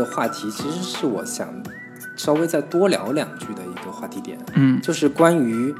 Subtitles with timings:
[0.00, 1.46] 个话题，其实是我想
[2.16, 5.74] 稍微再多聊两句的一个话题点，嗯就是关于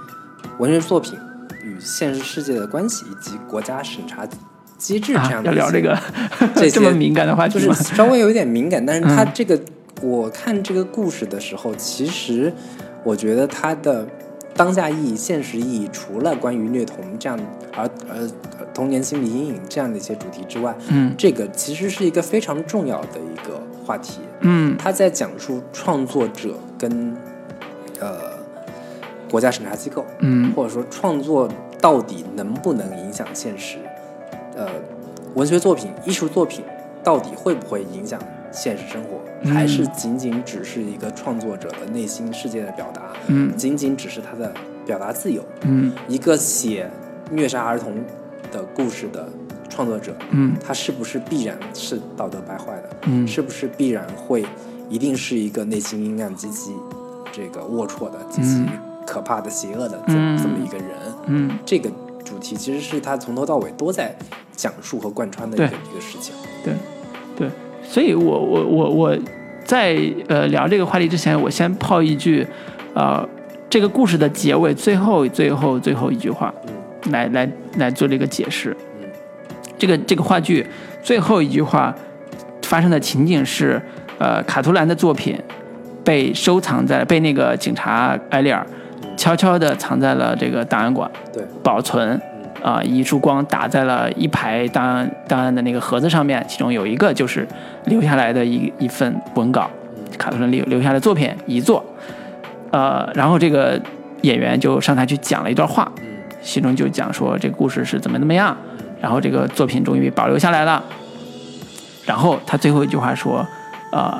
[0.59, 1.19] 文学作品
[1.65, 4.27] 与现实世界的关系，以及国家审查
[4.79, 5.99] 机制这啊样，的聊这个
[6.55, 7.73] 这些 这么敏感的话就是？
[7.75, 9.61] 稍微有一点敏感，但是它嗯这个、
[10.03, 12.53] 我看这个故事的时候，其实
[13.05, 14.07] 我觉得它的
[14.61, 17.41] 当下意义、现实意义，除了关于虐童这样
[17.75, 18.29] 而呃
[18.75, 24.21] 童年心理阴影这样的一些主题之外，嗯这个其实是一个非常重要的一个话题。
[24.41, 27.17] 嗯他在讲述创作者跟
[28.01, 28.35] 呃
[29.31, 31.49] 国家审查机构，嗯或者说创作
[31.81, 33.79] 到底能不能影响现实？
[34.55, 34.69] 呃，
[35.35, 36.63] 文学作品、艺术作品
[37.03, 38.21] 到底会不会影响
[38.53, 43.13] 现实生活，嗯还是仅仅只是一个创作者的内心世界的表达？
[43.29, 44.53] 嗯仅仅只是他的
[44.85, 45.45] 表达自由？
[45.63, 46.91] 嗯一个写
[47.31, 47.95] 虐杀儿童
[48.51, 49.29] 的故事的
[49.69, 52.91] 创作者，嗯他是不是必然是道德败坏的？
[53.07, 54.45] 嗯是不是必然会
[54.89, 56.73] 一定是一个内心阴暗、极其
[57.33, 58.65] 这个龌龊的、极其
[59.07, 60.89] 可怕的、邪恶的这么一个人？
[61.27, 61.91] 嗯这个
[62.25, 64.15] 主题其实是他从头到尾都在
[64.57, 66.35] 讲述和贯穿的一个一个事情。
[66.65, 66.75] 对
[67.37, 67.49] 对，
[67.91, 69.19] 所以我我我我
[69.65, 69.99] 在
[70.29, 72.47] 呃聊这个话题之前，我先抛一句，
[72.95, 73.29] 呃，
[73.69, 78.77] 这个故事的结尾最后最后最后一句话，嗯来来来做这个解释。
[79.01, 79.09] 嗯
[79.77, 80.65] 这个这个话剧
[81.03, 81.93] 最后一句话
[82.63, 83.83] 发生的情景是，
[84.19, 85.37] 呃，卡图兰的作品
[86.05, 88.65] 被收藏在被那个警察埃利尔
[89.17, 92.21] 悄悄地藏在了这个档案馆对，保存。
[92.63, 97.47] 啊、一束光打在了一排档案档案的那个盒子上面，其中有一个就是
[97.87, 99.71] 留下来的一一份文稿，
[100.19, 101.85] 卡特琳留留下的作品遗作。
[102.71, 103.81] 呃，然后这个
[104.23, 106.05] 演员就上台去讲了一段话，嗯
[106.43, 108.57] 其中就讲说这个故事是怎么怎么样，
[109.01, 110.83] 然后这个作品终于保留下来了。
[112.07, 113.47] 然后他最后一句话说
[113.93, 114.19] ：“呃，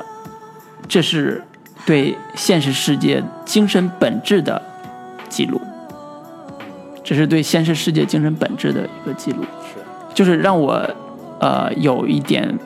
[0.87, 1.43] 这是
[1.85, 4.61] 对现实世界精神本质的
[5.29, 5.59] 记录，
[7.11, 9.81] 这是对现实世界精神本质的一个记录，是，
[10.13, 10.81] 就是让我
[11.41, 12.57] 呃有一点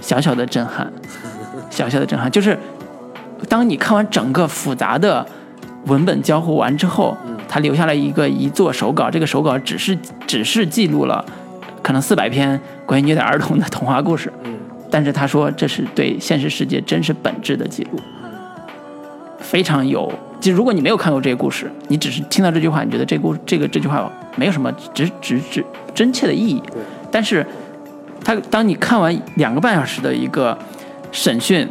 [0.00, 0.92] 小小的震撼，
[1.70, 2.58] 小小的震撼，就是
[3.48, 5.24] 当你看完整个复杂的
[5.84, 7.16] 文本交互完之后，
[7.48, 9.96] 他留下了一个一作手稿，这个手稿只是
[10.26, 11.24] 只是记录了
[11.80, 14.58] 可能四百篇关于虐待儿童的童话故事，嗯
[14.90, 18.00] 但是他说这是对现实世界真实本质的记录，
[19.38, 20.12] 非常有。
[20.40, 27.44] 就如果你没有看过这个故事，你只是听到这句话，你觉得这故这个这句话没有什么直直直真切的意义，对，但是
[28.24, 30.56] 他当你看完两个半小时的一个
[31.10, 31.68] 审讯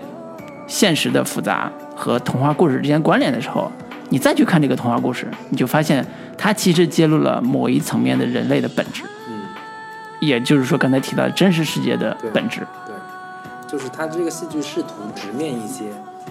[0.67, 3.71] 现实的复杂和童话故事之间关联的时候，
[4.09, 6.05] 你再去看这个童话故事，你就发现
[6.37, 9.41] 它其实揭露了某一层面的人类的本质，嗯。
[10.19, 12.61] 也就是说刚才提到的真实世界的本质。
[12.85, 12.95] 对，
[13.71, 15.85] 就是他这个戏剧试图直面一些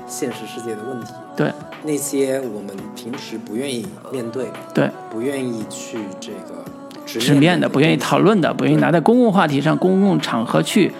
[0.06, 1.52] 现实世界的问题，对。
[1.84, 6.64] 那些我们平时不愿意面对、对，不愿意去这个
[7.04, 10.90] 直直面的，不愿意讨论的，不愿意拿在公共话题上、公共场合去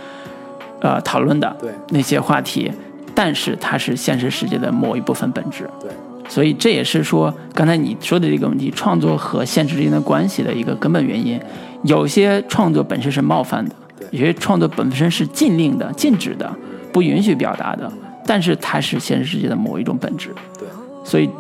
[0.81, 1.71] 呃讨论的对。
[1.91, 2.71] 那些话题，
[3.15, 5.69] 但是它是现实世界的某一部分本质。
[5.81, 5.91] 对。
[6.29, 11.41] 所以这也是说，刚才你说的这个问题，创作和现实之间的关系的一个根本原因。
[11.83, 14.09] 有些创作本身是冒犯的，对。
[14.11, 16.53] 有些创作本身是禁令的、禁止的、
[16.93, 17.91] 不允许表达的，
[18.27, 20.35] 但是它是现实世界的某一种本质。
[20.59, 20.69] 对，
[21.05, 21.31] 所以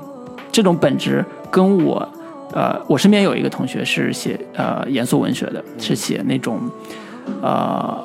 [0.52, 2.08] 这种本质跟我，
[2.52, 6.60] 呃，我身边有一个同学是写呃严肃文学的，是写那种
[7.42, 7.98] 呃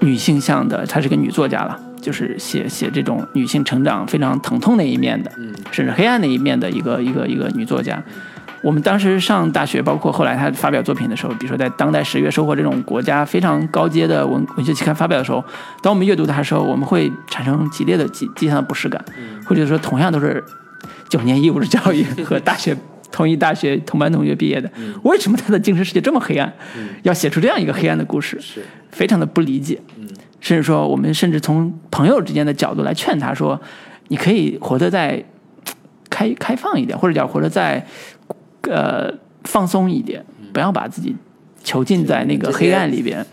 [0.00, 8.02] 女性向的，她是个女作家了，就是写写这种女性成长非常疼痛那一面的，嗯甚至黑暗那一面的一个一个一个女作家。
[8.62, 15.44] 我们当时上大学，包括后来他发表作品的时候，比如说在《当代十月收获》这种国家非常高阶的文文学期刊发表的时候，
[15.82, 19.04] 当我们阅读它的时候，我们会产生激烈的极极强的不适感，
[19.44, 20.42] 会觉得说同样都是
[21.08, 22.76] 九年义务制教育和大学
[23.10, 24.70] 同一大学同班同学毕业的，
[25.02, 26.52] 为什么他的精神世界这么黑暗，
[27.02, 28.40] 要写出这样一个黑暗的故事？
[28.40, 30.08] 是，非常的不理解，嗯。
[30.40, 33.60] 甚至说我们甚至从朋友之间的角度来劝他说，
[34.08, 35.24] 你可以活得再
[36.10, 37.86] 开开放一点，或者叫活得再
[38.70, 39.12] 呃
[39.44, 41.14] 放松一点，不要把自己
[41.64, 43.24] 囚禁在那个黑暗里边，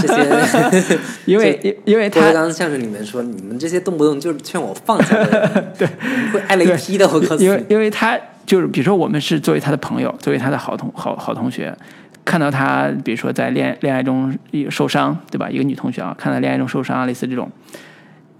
[0.00, 5.88] 这些 因为因因为他郭德纲相声里面说，你们这些动不动就是劝我放下的人， 对，
[6.32, 7.08] 会挨雷劈的。
[7.08, 11.74] 我告诉因为，因为他就是比如说我们是作为他的朋友，作为他的好同好好同学，
[12.24, 14.36] 看到他比如说在恋恋爱中
[14.70, 15.48] 受伤，对吧？
[15.48, 17.50] 一个女同学啊，看到恋爱中受伤啊，类似这种，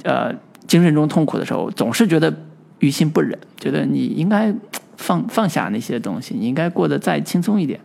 [0.03, 0.31] 呃，
[0.67, 2.33] 精神中痛苦的时候，总是觉得
[2.81, 4.53] 于心不忍，觉得你应该
[4.97, 7.79] 放放下那些东西，你应该过得再轻松一点。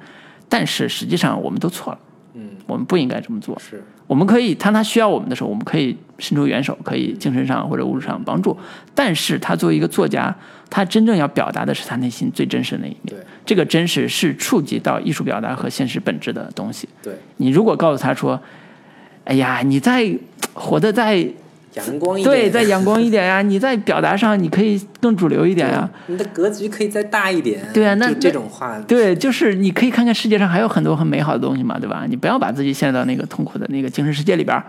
[0.50, 2.00] 但是实际上我们都错了，
[2.34, 3.60] 嗯，我们不应该这么做。
[3.60, 8.58] 是，我们可以，当他需要我们的时候，我们可以伸出援手，可以精神上或者物质上帮助。
[8.96, 10.34] 但是他作为一个作家，
[10.70, 13.14] 他真正要表达的是他内心最真实的那一面。
[13.46, 16.88] 这个真实是触及到艺术表达和现实本质的东西。
[17.04, 18.40] 对，你如果告诉他说
[19.26, 20.10] ：“哎呀，你在
[20.54, 21.28] 活得再
[21.78, 27.66] 阳光一点，对，再阳光一点呀， 你在表达上你可以更主流一点呀。”你的格局可以再大一点。
[27.74, 32.06] 对啊那这种话，对，就是你可以看看世界上还有很多很美好的东西嘛，对吧？
[32.08, 34.62] 你不要把自己陷到那个痛苦的那个精神世界里边。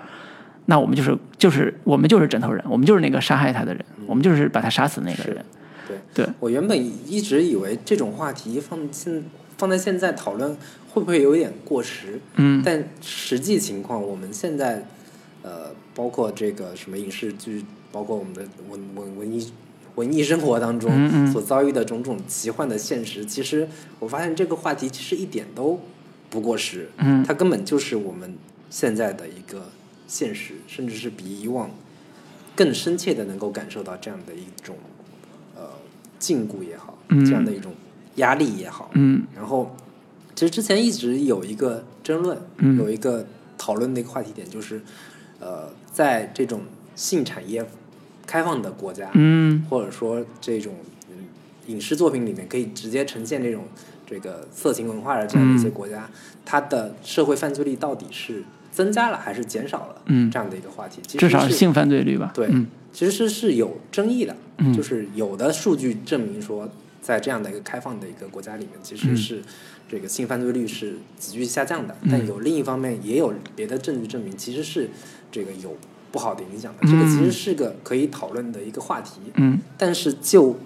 [0.67, 5.43] 那我们就是就是我们就是枕头人，我们就是那个杀害他的人，我们就是把他杀死那个人。
[5.87, 6.77] 对对，我原本
[7.07, 9.25] 一直以为这种话题放现
[9.57, 10.55] 放在现在讨论
[10.93, 12.21] 会不会有点过时？
[12.37, 14.85] 嗯但实际情况，我们现在
[15.43, 19.53] 呃，包括这个什么影视剧，包括我们的文文文艺
[19.97, 23.69] 文艺生活当中所遭遇的种种奇幻的现实，其实
[23.99, 25.81] 我发现这个话题其实一点都
[26.31, 26.89] 不过时。
[26.99, 28.33] 嗯它根本就是我们
[28.71, 29.71] 现在的一个
[30.07, 31.69] 现实，甚至是比以往
[32.55, 34.77] 更深切的能够感受到这样的一种
[35.57, 35.63] 呃
[36.21, 37.75] 禁锢也好，嗯这样的一种
[38.15, 38.93] 压力也好。
[38.95, 39.75] 嗯然后，
[40.37, 44.81] 其实之前一直有一个争论，嗯有一个讨论的一个话题点，就是
[45.41, 46.61] 呃，在这种
[46.95, 47.67] 性产业
[48.25, 50.75] 开放的国家，嗯或者说这种
[51.11, 51.27] 嗯
[51.67, 53.65] 影视作品里面可以直接呈现这种
[54.07, 56.09] 这个色情文化的这样的一些国家，
[56.45, 60.03] 它的社会犯罪率到底是增加了还是减少了？
[60.07, 62.31] 嗯这样的一个话题，其实是至少是性犯罪率吧。
[62.33, 66.71] 对，嗯其实是有争议的，嗯就是有的数据证明说，
[67.03, 69.43] 在这样的一个开放的一个国家里面，其实嗯是
[69.89, 71.97] 这个性犯罪率是急剧下降的。
[72.03, 74.91] 嗯但有另一方面，也有别的证据证明，其实是
[75.31, 75.77] 这个有
[76.11, 76.87] 不好的影响的。
[76.89, 79.21] 这个其实是个可以讨论的一个话题。
[79.35, 79.59] 嗯。
[79.77, 80.57] 但是就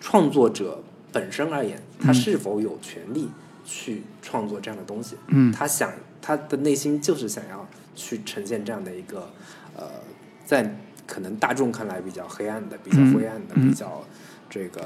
[0.00, 0.82] 创作者
[1.12, 3.28] 本身而言，他嗯是否有权利
[3.64, 5.16] 去创作这样的东西？
[5.28, 5.52] 嗯。
[5.52, 9.30] 他想他的内心就是想要去呈现这样的一个
[9.76, 9.84] 呃，
[10.44, 10.76] 在
[11.06, 13.14] 可能大众看来比较黑暗的、比较嗯。
[13.14, 14.04] 灰暗的、嗯比较
[14.48, 14.82] 这个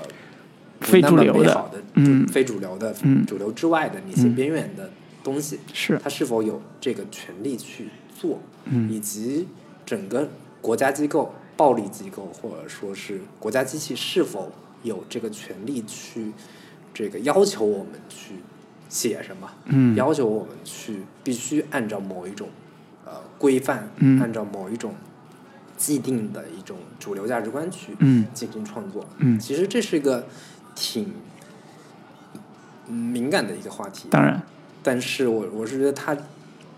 [0.81, 1.55] 非主流的。
[1.55, 2.27] 的、嗯。
[2.29, 3.25] 非主流的、嗯。
[3.27, 4.35] 主流之外的那些嗯。
[4.35, 4.91] 边缘的
[5.23, 5.99] 东西，是。
[6.03, 7.89] 他是否有这个权利去
[8.19, 9.49] 做，嗯以及
[9.87, 10.29] 整个
[10.61, 16.32] 国家机构、暴力机构或者说是国家机器是否有这个权利去
[16.94, 18.35] 这个要求我们去
[18.88, 22.49] 写什么，嗯要求我们去必须按照某一种
[23.05, 24.94] 呃规范，嗯按照某一种
[25.76, 29.05] 既定的一种主流价值观去嗯进行创作。
[29.19, 30.26] 嗯其实这是一个
[30.75, 31.12] 挺
[32.88, 34.09] 嗯敏感的一个话题。
[34.11, 34.43] 当然
[34.82, 36.17] 但是我我是觉得他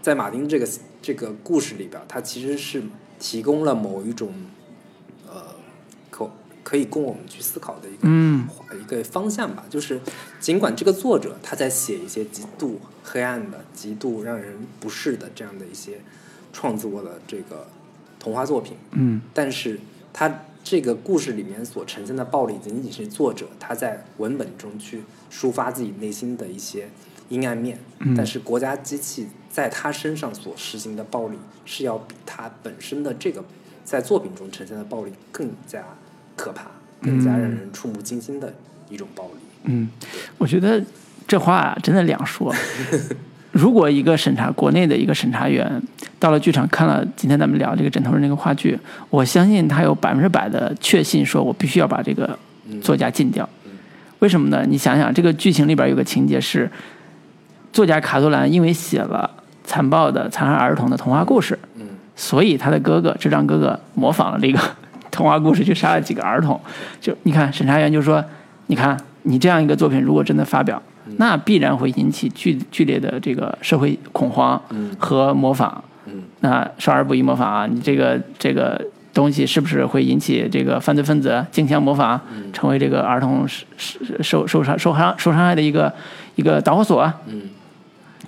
[0.03, 0.69] 在马丁这个
[1.03, 2.83] 这个故事里边，他其实是
[3.19, 4.33] 提供了某一种
[5.29, 5.43] 呃
[6.11, 6.31] 可
[6.63, 8.49] 可以供我们去思考的一个、嗯
[8.81, 9.65] 一个方向吧。
[9.69, 10.01] 就是
[10.41, 16.01] 尽管这个作者他在写一些极度黑暗的、极度让人不适的这样的一些
[16.53, 17.67] 创作的这个
[18.19, 19.79] 童话作品，嗯但是
[20.13, 25.03] 他这个故事里面所呈现的暴力，仅仅是作者他在文本中去
[25.33, 26.91] 抒发自己内心的一些
[27.31, 27.79] 阴暗面。
[28.01, 33.43] 嗯但是国家机器在他身上所实行的暴力，是要比他本身的这个
[33.83, 35.83] 在作品中呈现的暴力更加
[36.37, 36.67] 可怕、
[37.03, 38.55] 更加让人触目惊心的
[38.89, 39.41] 一种暴力。
[39.65, 39.89] 嗯，
[40.39, 40.83] 我觉得
[41.27, 42.55] 这话啊真的两说。
[43.53, 45.83] 如果一个审查国内的一个审查员
[46.21, 48.79] 到了剧场看了今天咱们聊这个枕头人那个话剧，
[49.11, 52.39] 我相信他有百分之百的确信，说我必须要把这个
[52.81, 53.47] 作家禁掉。
[54.21, 54.65] 为什么呢？
[54.69, 56.71] 你想想，这个剧情里边有个情节是，
[57.73, 59.31] 作家卡多兰因为写了
[59.65, 61.87] 残暴的残害儿童的童话故事，嗯。
[62.17, 64.59] 所以他的哥哥智障哥哥模仿了这个
[65.11, 66.61] 童话故事去杀了几个儿童。
[67.01, 68.23] 就你看，审查员就说
[68.67, 70.83] ：“你看，你这样一个作品如果真的发表，
[71.17, 74.91] 那必然会引起剧剧烈的这个社会恐慌嗯。
[74.99, 75.83] 和模仿。
[76.07, 76.25] 嗯。
[76.41, 78.79] 那少儿不宜模仿啊，你这个这个
[79.15, 82.21] 东西是不是会引起这个犯罪分子竞相模仿，
[82.53, 85.91] 成为这个儿童受受受伤受伤受伤害的一个
[86.35, 87.11] 一个导火索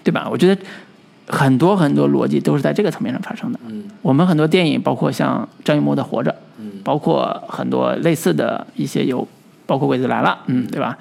[0.02, 0.28] 对吧？
[0.30, 0.62] 我觉得
[1.26, 3.59] 很多很多逻辑都是在这个层面上发生的。
[3.66, 3.85] 嗯。
[4.02, 6.73] 我们很多电影，包括像张艺谋的《活着》，嗯。
[6.85, 9.26] 包括很多类似的一些有，
[9.66, 10.99] 包括《鬼子来了》，嗯，对吧？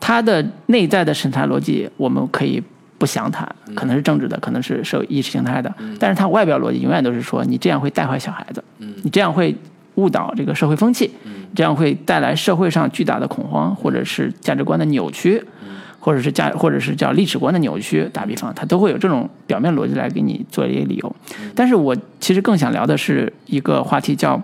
[0.00, 2.62] 它的内在的审查逻辑，我们可以
[2.98, 8.94] 不详谈，可能是政治的，可能是社会意识形态的，但是它外表逻辑永远都是说，你这样会带坏小孩子，嗯。
[9.04, 9.54] 你这样会
[9.94, 11.10] 误导这个社会风气，
[11.54, 15.40] 这样会带来社会上巨大的恐慌，或者是价值观的扭曲，
[16.04, 18.08] 或者是价，或者是叫历史观的扭曲。
[18.12, 21.16] 打比方，它都会有这种表面逻辑来给你做一些理由。
[21.54, 24.42] 但是我其实更想聊的是一个话题，叫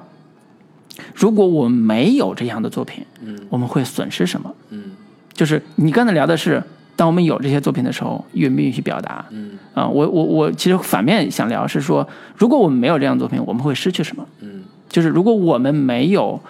[1.13, 4.55] 如果我们没有这样的作品，嗯我们会损失什么？
[4.71, 4.93] 嗯
[5.33, 6.63] 就是你刚才聊的是
[6.95, 9.27] 当我们有这些作品的时候，允不允许表达？
[9.31, 14.25] 嗯啊、我我我其实反面想聊是说，如果我们没有这样的作品，我们会失去什么？
[14.41, 16.41] 嗯就是如果我们没有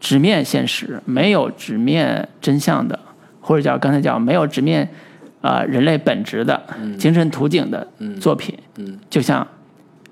[0.00, 2.98] 直面现实，没有直面真相的，
[3.42, 4.88] 或者叫刚才叫没有直面
[5.42, 6.62] 啊、呃人类本质的、
[6.98, 8.18] 精神图景的嗯。
[8.18, 8.98] 作品，嗯。
[9.10, 9.46] 就像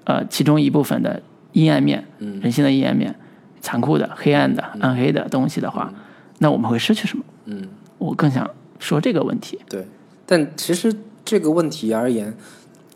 [0.04, 1.22] 呃其中一部分的
[1.52, 2.38] 阴暗面，嗯。
[2.40, 3.14] 人性的阴暗面，
[3.62, 5.90] 残酷的、黑暗的、暗黑的东西的话，
[6.38, 7.24] 那我们会失去什么？
[7.46, 9.58] 嗯，我更想说这个问题。
[9.68, 9.86] 对。
[10.26, 10.94] 但其实
[11.24, 12.32] 这个问题而言，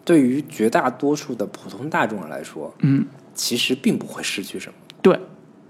[0.04, 4.74] 对于绝大多数的普通大众来说，嗯，其实并不会失去什么。
[5.02, 5.18] 对，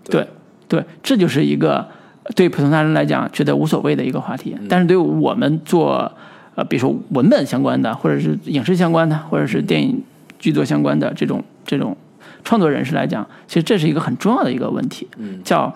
[0.05, 0.29] 对，
[0.69, 1.89] 对，这就是一个
[2.35, 6.11] 对普通大众来讲觉得无所谓的一个话题，但是对我们做
[6.55, 10.03] 呃，比如说文本相关的，或者是影视相关的，或者是电影
[10.39, 11.97] 剧作相关的这种这种
[12.43, 15.75] 创作人士来讲，其实这是一个很重要的一个问题，嗯叫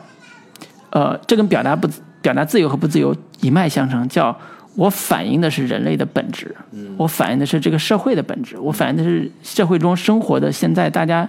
[0.90, 1.88] 呃，这跟表达不
[2.23, 4.35] 表达自由和不自由一脉相承，叫
[4.75, 6.55] 我反映的是人类的本质，
[6.97, 11.28] 我反映的是这个社会的本质，我反映的是社会中生活的现在大家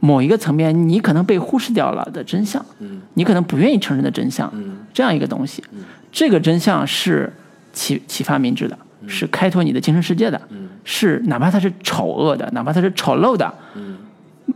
[0.00, 3.00] 某一个层面你可能被忽视掉了的真相，嗯。
[3.14, 4.78] 你可能不愿意承认的真相，嗯。
[4.92, 5.62] 这样一个东西，
[6.12, 7.32] 这个真相是
[7.72, 10.68] 启启发明智的，是开拓你的精神世界的，嗯。
[10.84, 13.98] 是哪怕它是丑恶的，哪怕它是丑陋的，嗯，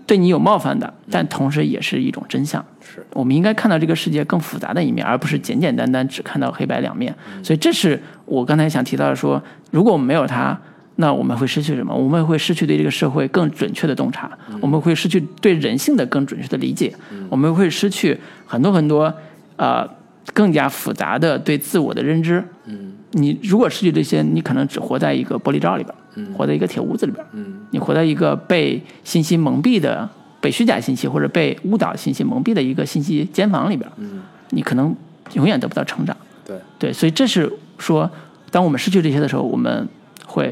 [0.07, 2.65] 对你有冒犯的，但同时也是一种真相。
[2.81, 3.05] 是。
[3.13, 7.15] 我们应该看到这个世界更复杂的一面，而不是简简单单只看到黑白两面。
[7.43, 10.59] 所以这是我刚才想提到的说，如果我们没有它，
[11.03, 11.93] 那我们会失去什么？
[11.93, 14.31] 我们会失去对这个社会更准确的洞察，
[14.61, 16.95] 我们会失去对人性的更准确的理解，
[17.29, 18.17] 我们会失去
[18.47, 19.13] 很多很多
[19.57, 19.87] 呃
[20.33, 22.43] 更加复杂的对自我的认知。
[22.67, 27.23] 嗯你如果失去这些，你可能只活在一个玻璃罩里边，嗯活在一个铁屋子里边。
[27.33, 30.09] 嗯你活在一个被信息蒙蔽的、
[30.41, 34.95] 被虚假信息或者被误导信息蒙蔽的一个信息监房里边，嗯，你可能
[35.35, 36.17] 永远得不到成长。
[36.47, 38.11] 对，对，所以这是说，
[38.51, 39.87] 当我们失去这些的时候，我们
[40.27, 40.47] 会；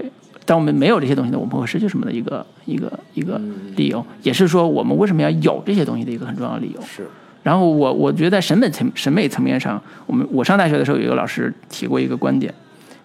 [0.50, 3.40] 当我们没有这些东西的，我们会失去什么的一个一个一个
[3.76, 6.82] 理由，也是说我们为什么要有这些东西的一个很重要的理由。
[6.82, 7.06] 是
[7.44, 12.52] 然后我我觉得在审美层审美层面上，我们我上大学的时候有一个老师提过一个观点，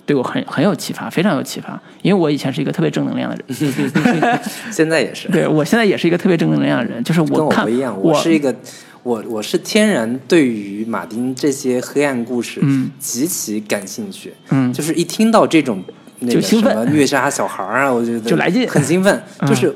[0.07, 4.41] 对我很很有启发，非常有启发，因为我以前是一个特别正能量的人。
[4.71, 5.29] 现在也是。
[5.31, 8.55] 对我现在也是一个特别正能量的人，就是跟我看不一样，我是一个，
[9.03, 15.83] 我我是天然对于马丁这些黑暗故事嗯极其感兴趣，嗯就是一听到这种
[16.21, 16.75] 就兴奋。
[16.75, 18.67] 么虐杀小孩儿啊，我觉得就来劲。
[18.67, 19.49] 很兴奋，嗯。
[19.49, 19.75] 就是。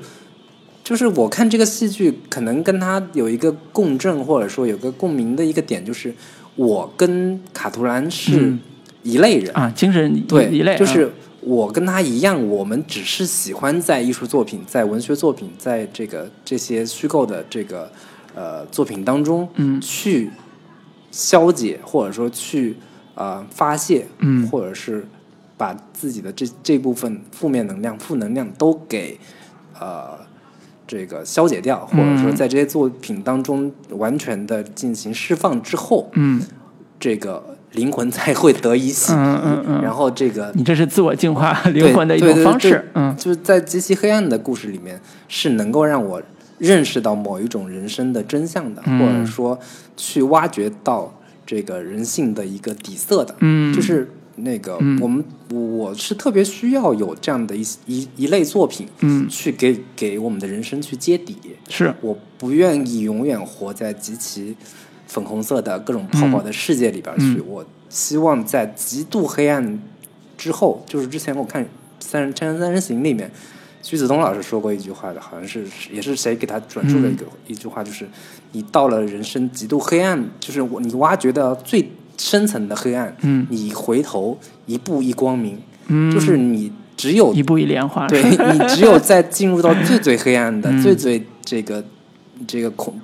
[0.81, 6.11] 就是我看这个戏剧，可能跟他有一个共振，或者说有个共鸣的一个点，就是
[6.55, 8.59] 我跟卡图兰是嗯。
[9.03, 17.91] 一类人，啊，精神对，一类，啊就是我跟他一样，我们只是喜欢在艺术作品、在文学作品、在这个这些虚构的这个
[18.33, 19.79] 呃作品当中，嗯。
[19.79, 20.31] 去
[21.11, 22.75] 消解或者说去
[23.13, 24.47] 呃发泄，嗯。
[24.47, 25.05] 或者是
[25.59, 29.19] 把自己的这这部分负面能量、负能量都给
[29.79, 30.27] 呃。
[30.91, 36.41] 这个消解掉，或者说嗯在这些作品当中完全的进行释放之后，嗯
[36.99, 39.15] 这个灵魂才会得以洗涤。
[39.15, 46.19] 嗯嗯嗯然后这个你这是自我净化灵魂的一种方式，嗯就是在极其黑暗的故事里面，是能够让我
[46.57, 49.59] 认识到某一种人生的真相的，嗯或者说
[49.95, 51.13] 去挖掘到
[51.45, 53.35] 这个人性的一个底色的。
[53.41, 54.11] 嗯，就是
[54.43, 61.37] 那个、我们我是特别需要有这样的一一一类作品，嗯去给给我们的人生去接底。
[61.69, 64.55] 是我不愿意永远活在极其
[65.07, 67.37] 粉红色的各种泡泡的世界里边去。
[67.37, 69.81] 嗯我希望在极度黑暗
[70.37, 71.63] 之后，就是之前我看
[71.99, 73.31] 《三人三人行》里面，
[73.81, 78.07] 徐子东老师说过一句话的，好像是也是谁给他转述的一个、一句话，就是
[78.51, 83.47] 你到了人生极度黑暗，就是我你挖掘的最深层的黑暗，嗯。
[83.49, 85.57] 你回头一步一光明，
[85.87, 90.83] 嗯，就是你只有一步一莲花，对 你只有在进入到最最黑暗的、嗯。
[90.83, 91.83] 最最这个
[92.45, 92.99] 这个恐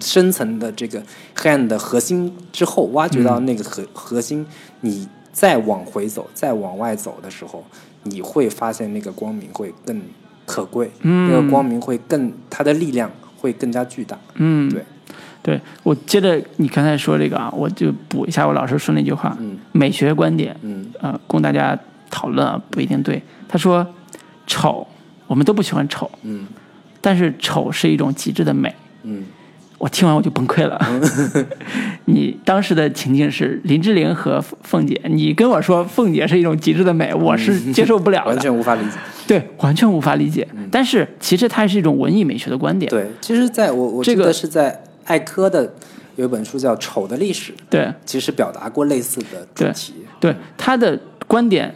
[0.00, 1.02] 深层的这个
[1.34, 4.44] 黑暗的核心之后，挖掘到那个核、核心，
[4.80, 7.62] 你再往回走，再往外走的时候，
[8.04, 10.00] 你会发现那个光明会更
[10.46, 11.30] 可贵，嗯。
[11.30, 14.18] 那个光明会更它的力量会更加巨大。
[14.36, 14.70] 嗯。
[14.70, 14.82] 对，
[15.44, 21.78] 对我接着你刚才说这个啊，我就补一下我老师说那句话，嗯美学观点，嗯呃，供大家
[22.10, 23.22] 讨论啊，不一定对。
[23.46, 23.86] 他说，
[24.46, 24.86] 丑，
[25.26, 26.46] 我们都不喜欢丑，嗯
[27.02, 28.74] 但是丑是一种极致的美。
[29.02, 29.24] 嗯
[29.76, 30.80] 我听完我就崩溃了。
[32.06, 38.96] 你当时的情境是林志玲和凤姐，你跟我说凤姐是一种极致的美，我是接受不了的完，全无法理解。
[39.26, 40.48] 对，完全无法理解。
[40.70, 45.72] 但是其实它是一种文艺美学的观点，对，其实在我我这个是在艾科的
[46.16, 47.92] 有一本书叫《丑的历史》，对。
[48.04, 49.94] 其实表达过类似的主对题。
[50.20, 51.74] 对，他的观点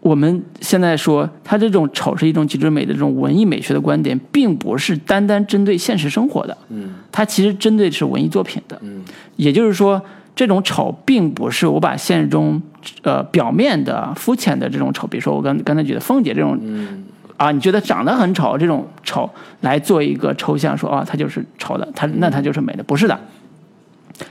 [0.00, 6.94] 我们现在说，他这种丑是一种极致美的这种文艺美学的观点，并不是单单针对现实生活的，嗯。
[7.10, 8.78] 他其实针对的是文艺作品的。
[8.82, 9.02] 嗯。
[9.36, 10.00] 也就是说，
[10.36, 12.60] 这种丑并不是我把现实中
[13.02, 17.04] 呃表面的肤浅的这种丑，比如说我刚刚才举的凤姐这种嗯
[17.38, 19.30] 啊，你觉得长得很丑这种丑
[19.62, 23.18] 来做一个抽象，说啊，它就是丑的，它那它就是美的，不是的，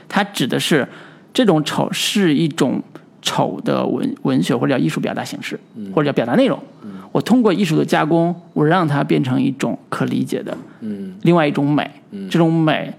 [0.08, 0.86] 它指的是
[1.32, 2.82] 这种丑是一种
[3.22, 5.58] 丑的文文学或者叫艺术表达形式，
[5.94, 6.62] 或者叫表达内容。
[7.10, 11.90] 我通过艺术的加工，我让它变成一种可理解的嗯另外一种美。
[12.30, 12.92] 这种美，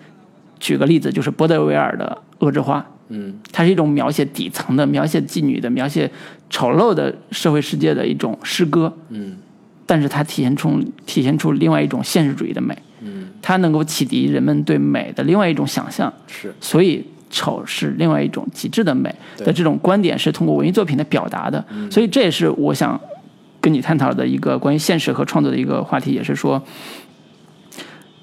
[0.60, 2.80] 举个例子，就是波德维尔的《恶之花》。
[3.10, 6.10] 嗯它是一种描写底层的、描写妓女的、描写
[6.50, 9.38] 丑陋的社会世界的一种诗歌，嗯
[9.90, 16.54] 但是它体现出体现出另外一种现实主义的美，嗯，它能够启迪人们对美的另外一种想象，是。
[16.62, 19.48] 所以丑是另外一种极致的美对。
[19.48, 23.02] 的这种观点是通过文艺作品的表达的，所以这也是我想
[23.60, 26.62] 跟你探讨的一个关于现实和创作的一个话题，也是说，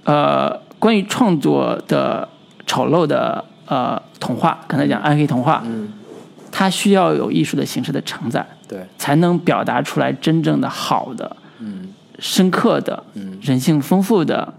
[0.04, 2.28] 呃，关于创作的
[2.64, 5.88] 丑陋的呃童话，刚才讲暗黑童话，嗯。
[6.52, 8.78] 它需要有艺术的形式的承载，对。
[8.96, 11.42] 才能表达出来真正的好的、嗯
[12.18, 13.38] 深刻的、嗯。
[13.40, 14.52] 人性丰富的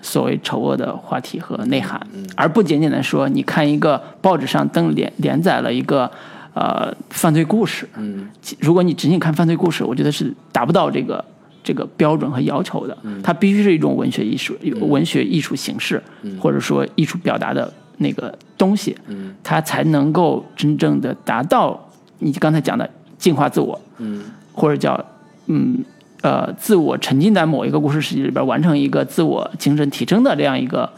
[0.00, 2.00] 所谓丑恶的话题和内涵，
[2.36, 6.10] 而不仅仅的说，你看一个报纸上登连连载了一个
[6.54, 8.28] 呃犯罪故事，嗯。
[8.60, 11.24] 如果你仅仅看犯罪故事，我觉得是达不到这个
[11.64, 12.96] 这个标准和要求的。
[13.22, 16.02] 它必须是一种文学艺术、文学艺术形式，
[16.40, 19.34] 或者说艺术表达的那个东西，嗯。
[19.42, 24.22] 它才能够真正的达到你刚才讲的净化自我，嗯。
[24.52, 25.02] 或者叫
[25.46, 25.84] 嗯
[26.26, 30.90] 呃自我沉浸在某一个故事世界里边，完成一个自我精神提升的这样一个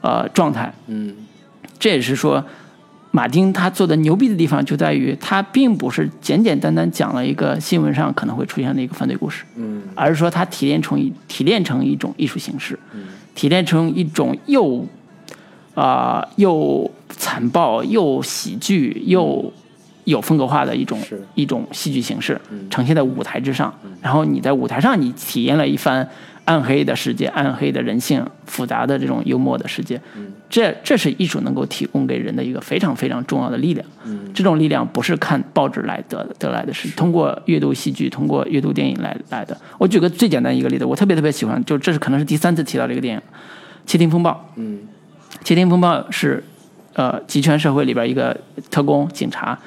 [0.00, 0.74] 呃状态。
[0.88, 1.14] 嗯。
[1.78, 2.44] 这也是说，
[3.12, 9.82] 马丁他做的牛逼的地方就在于，他并不是简简单单讲了一个新闻上可能会出现的一个犯罪故事，嗯。
[9.94, 13.04] 而是说他提炼成一提炼成一种艺术形式，嗯。
[13.36, 14.84] 提炼成一种又
[15.74, 19.50] 啊、又残暴又喜剧又
[20.04, 20.98] 有风格化的一种
[21.34, 23.72] 一种戏剧形式，呈现在舞台之上。
[24.00, 26.08] 然后你在舞台上，你体验了一番
[26.44, 30.00] 暗黑的世界、暗黑的人性、复杂的这种幽默的世界。
[30.50, 33.86] 这这是艺术能够提供给人的一个非常非常重要的力量。
[34.34, 39.56] 这种力量不是看报纸来得得来的，是通过阅读戏剧、通过阅读电影来来的。
[39.78, 43.20] 我举个最简单一个例子，我特别特别喜欢，就这是可能是第三次提到这个电影
[43.86, 44.30] 《窃听风暴》。
[44.56, 44.80] 嗯
[45.44, 46.44] 窃听风暴是
[46.92, 48.36] 呃集权社会里边一个
[48.70, 49.58] 特工警察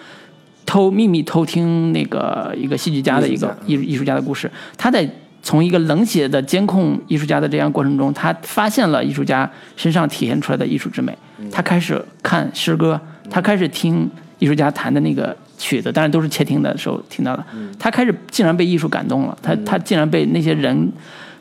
[0.76, 5.10] 偷秘密偷听那个一个戏剧家的一个艺艺术家的故事，他在
[5.42, 11.18] 从一个冷血的监控艺术家的这样过程中，他发现了艺术家身上体现出来的艺术之美，
[11.50, 17.46] 他开始看诗歌，他开始听艺术家弹的那个曲子，当然都是窃听的时候听到的，
[17.80, 20.92] 他开始竟然被艺术感动了，他他竟然被那些人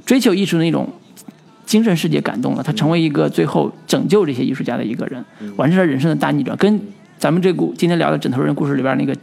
[0.07, 0.89] 追求艺术的那种
[1.67, 5.25] 精神世界感动了，他成为一个最后拯救这些艺术家的一个人，
[5.57, 6.81] 完成了人生的大逆转，跟
[7.25, 9.17] 咱们这故今天聊的枕头人故事里边那个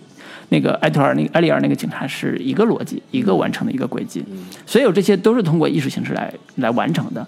[0.49, 4.25] 那个埃托尔那个埃里尔那个警察是一个逻辑，一个完成的一个轨迹，
[4.65, 7.23] 所有这些都是通过艺术形式来来完成的。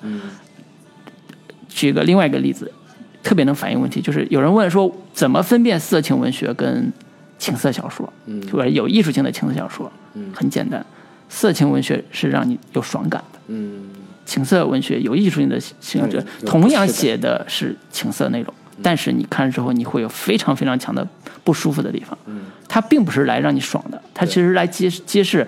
[1.69, 2.71] 举个另外一个例子，
[3.21, 6.91] 特别能反映问题，就是有人问说怎么分辨色情文学跟
[7.38, 8.12] 情色小说，
[8.51, 9.91] 或者有艺术性的情色小说，
[10.33, 10.83] 很简单，
[11.29, 13.39] 色情文学是让你有爽感的。
[13.49, 13.91] 嗯。
[14.25, 21.07] 情色文学有艺术性的性质嗯，有同样写的是情色内容，但是你看之后你会有非常非常强的
[21.43, 22.17] 不舒服的地方。
[22.67, 25.47] 它并不是来让你爽的，它其实来揭揭示，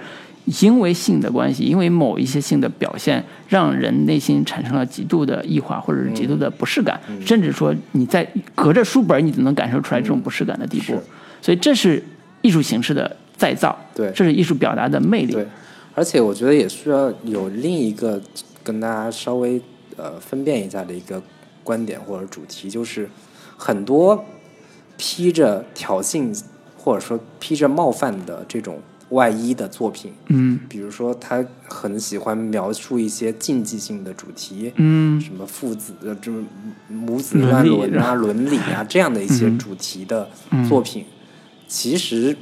[0.62, 10.94] 因为性的关系，因为某一些性的表现，让人内心产生了极度的异化或者是极度的不适感，甚至说你在隔着书本你都能感受出来这种不适感的地步。
[10.94, 11.00] 是。
[11.42, 12.04] 所以这是
[12.44, 14.12] 艺术形式的再造，对。
[14.12, 15.34] 这是艺术表达的魅力。
[15.34, 15.48] 对，
[15.96, 18.22] 而且我觉得也需要有另一个
[18.64, 19.60] 跟大家稍微
[19.96, 21.20] 呃分辨一下的一个
[21.66, 23.10] 观点或者主题，就是
[23.58, 24.24] 很多
[24.96, 26.42] 披着挑衅
[26.78, 30.60] 或者说披着冒犯的这种外衣的作品，嗯。
[30.70, 35.20] 比如说他很喜欢描述一些禁忌性的主题，嗯。
[35.20, 36.46] 什么父子呃这种
[36.88, 40.30] 母子乱伦啊、伦理啊 这样的一些主题的
[40.70, 41.06] 作品，
[41.68, 42.38] 其实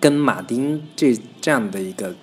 [0.00, 2.14] 跟马丁这这样的一个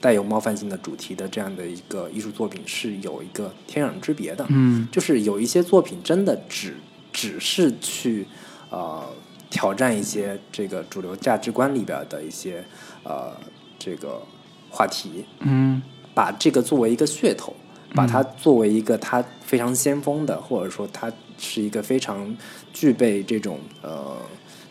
[0.00, 4.46] 带有冒犯性的主题的这样的一个艺术作品是有一个天壤之别的。
[4.48, 6.76] 嗯就是有一些作品真的只
[7.12, 8.26] 只是去
[8.70, 9.04] 呃
[9.50, 12.64] 挑战一些这个主流价值观里边的一些
[13.02, 13.32] 呃
[13.78, 14.22] 这个
[14.70, 15.82] 话题，嗯
[16.14, 17.54] 把这个作为一个噱头，
[17.94, 22.36] 把它作为一个它非常先锋的，或者说它是一个非常
[22.72, 24.16] 具备这种呃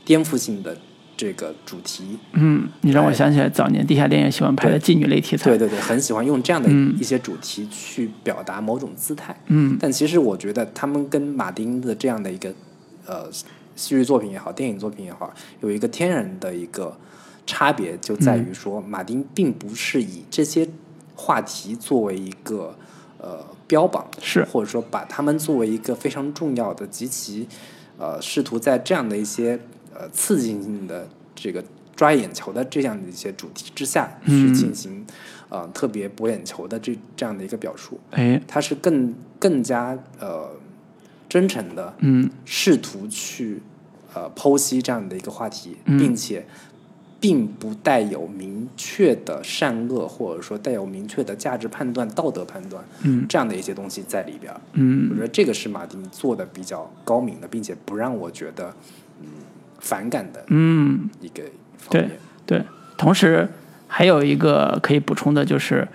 [0.05, 0.77] 颠覆性的
[1.17, 2.17] 这个主题。
[2.33, 5.49] 嗯，你让我想起来早年地下电影喜欢拍的妓女类题材。
[5.49, 9.35] 对对对，很喜欢用这样的嗯一些主题去表达某种姿态。
[9.47, 12.53] 嗯但其实我觉得他们跟马丁的这样的一个
[13.05, 13.25] 呃
[13.75, 16.95] 戏剧作品也好，电影作品也好，有一个天然的一个
[17.45, 20.67] 差别，就在于说，马丁并不是以这些
[21.15, 22.75] 话题作为一个
[23.19, 27.47] 呃标榜，是或者说把他们作为一个非常重要的极其
[27.97, 29.59] 呃试图在这样的一些
[29.97, 31.63] 呃刺激性的这个
[31.95, 35.05] 抓眼球的这样的一些主题之下去进行、
[35.49, 37.99] 呃特别博眼球的这这样的一个表述。
[38.11, 40.49] 哎，它是更更加呃
[41.29, 42.29] 真诚的，嗯。
[42.45, 43.61] 试图去
[44.13, 45.97] 呃剖析这样的一个话题，嗯。
[45.97, 46.45] 并且
[47.19, 53.25] 并不带有明确的善恶，或者说带有明确的价值判断、道德判断嗯。
[53.27, 54.59] 这样的一些东西在里边儿。
[54.65, 58.73] 我嗯觉得这个是马丁做的比较高明的，并且不让我觉得
[59.21, 59.27] 嗯
[59.79, 61.43] 反感的嗯，一个
[61.77, 62.11] 方对面。
[62.45, 62.63] 对。
[62.97, 63.47] 同时
[63.87, 65.87] 还有一个可以补充的就是。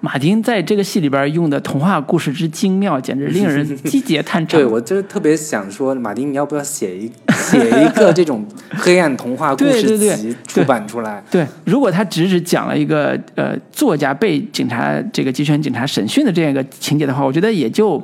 [0.00, 4.64] 马丁在这个戏里边用的童话故事之精妙，简直令人 击节叹长对，。
[4.64, 11.20] 我就是特别想说，马丁，你要不要写一 写一个这种黑暗童话故事集出版出来？
[11.32, 18.00] 对，如果他只是讲了一个呃作家被警察这个集权警察审讯的这样一个情节的话，我觉得也就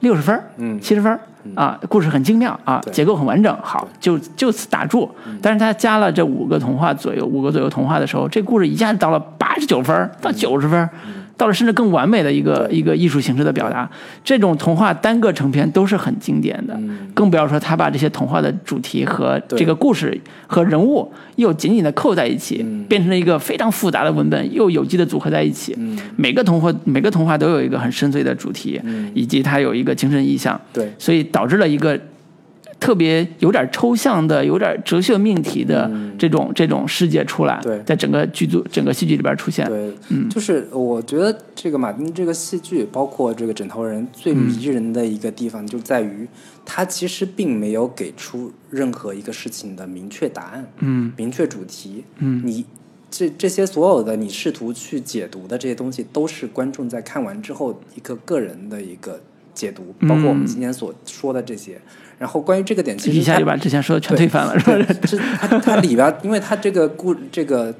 [0.00, 1.20] 六十分儿嗯七十分儿
[1.54, 5.10] 啊，故事很精妙啊，结构很完整，好，就就此打住。
[5.40, 10.88] 但是他加了这五个童话左右，五个左右童话的时候，这故事一下子到了八十九分到九十分儿。
[11.36, 13.88] 到了甚至更完美的一个一个艺术形式的表达，
[14.24, 16.98] 这种童话单个成片都是很经典的，嗯。
[17.14, 22.84] 更不要说他把这些童话的主题和这个故事和人物又紧紧的扣在一起，嗯。
[22.84, 25.74] 变成了一个非常复杂的文本，又有机的组合在一起。
[25.78, 25.98] 嗯。
[26.16, 29.10] 每个童话每个童话都有一个很深邃的主题，嗯。
[29.14, 31.98] 以及它有一个精神意象，对，所以导致了一个
[32.78, 39.66] 特别有点抽象的、有点哲学命题的这种、这种世界出来，嗯对在整个剧组、整个戏剧里边出现。
[39.66, 46.28] 对，嗯就是我觉得这个马丁这个戏剧，包括这个枕头人，最嗯迷人的一个地方就在于，
[46.64, 52.04] 他其实并没有给出任何一个事情的明确答案，嗯明确主题。
[52.18, 52.64] 嗯你
[53.10, 59.20] 这这些所有的你试图去解读的这些东西，都是观众在看完之后一个个人的一个
[59.54, 61.80] 解读，包括我们嗯今天所说的这些。
[62.18, 64.94] 然后关于这个点，其实一下它就把之前说的全推翻了，是吧？
[65.02, 67.74] 这它它里边，因为它这个故这个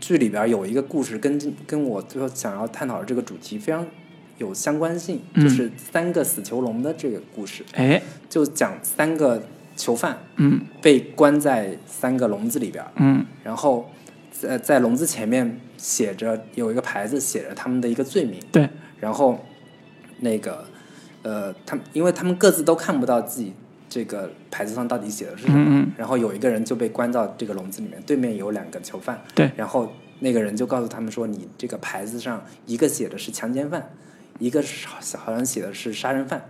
[0.00, 3.84] 剧里边有一个故事跟跟我最后想要探讨的这个主题非常
[4.38, 5.42] 有相关性，嗯。
[5.42, 9.42] 就是三个死囚笼的这个故事，哎，就讲三个
[9.76, 10.60] 囚犯嗯。
[10.80, 13.26] 被关在三个笼子里边，嗯。
[13.42, 13.90] 然后
[14.30, 18.68] 在在笼子前面写着有一个牌子，写着他们的一个罪名，对，
[19.00, 19.44] 然后
[20.20, 20.64] 那个
[21.22, 23.52] 呃，他们因为他们各自都看不到自己
[23.94, 25.92] 这个牌子上到底写的是什么，嗯嗯。
[25.96, 29.48] 然后有一个人就被关到这个笼子里面，对面有两个囚犯，对。
[29.54, 33.88] 然后那个人就告诉他们说，你这个牌子上一个写的是强奸犯，
[34.40, 36.44] 一个是好好像写的是杀人犯，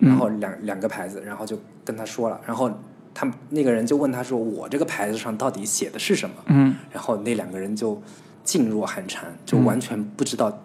[0.00, 0.10] 嗯。
[0.10, 2.70] 然后两两个牌子，然后就跟他说了，然后
[3.14, 6.36] 他们那个人就问他说，我这个牌子上到底写的是什么？
[6.48, 6.76] 嗯。
[6.92, 7.98] 然后那两个人就
[8.44, 10.62] 噤若寒蝉，就完全不知道，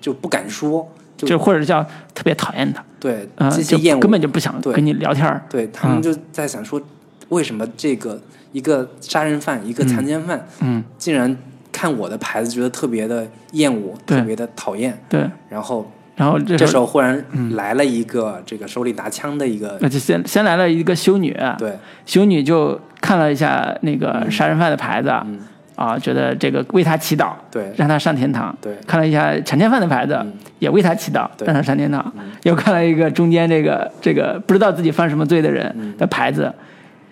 [0.00, 1.82] 就不敢说，就就或者叫
[2.14, 5.42] 特别讨厌他，对啊、就极其厌恶，根本就不想对跟你聊天儿。
[5.48, 6.80] 对他们就在想说，
[7.28, 8.20] 为什么这个
[8.52, 11.36] 一个杀人犯，一个强奸犯，嗯，竟然
[11.70, 25.38] 看我的牌子觉得特别的厌恶，特别的讨厌，对，然后然后这这时时候，候忽然来了一个这个手里拿枪的一个，那就先先来了一个修女，对，修女就看了一下那个杀人犯的牌子，嗯
[25.74, 28.54] 啊，觉得这个为他祈祷，对让他上天堂。
[28.60, 32.12] 对看了一下强奸犯的牌子，嗯也为他祈祷，对让他上天堂。
[32.44, 36.52] 又看了一个中间这个这个不知道自己犯什么罪的人嗯的牌子，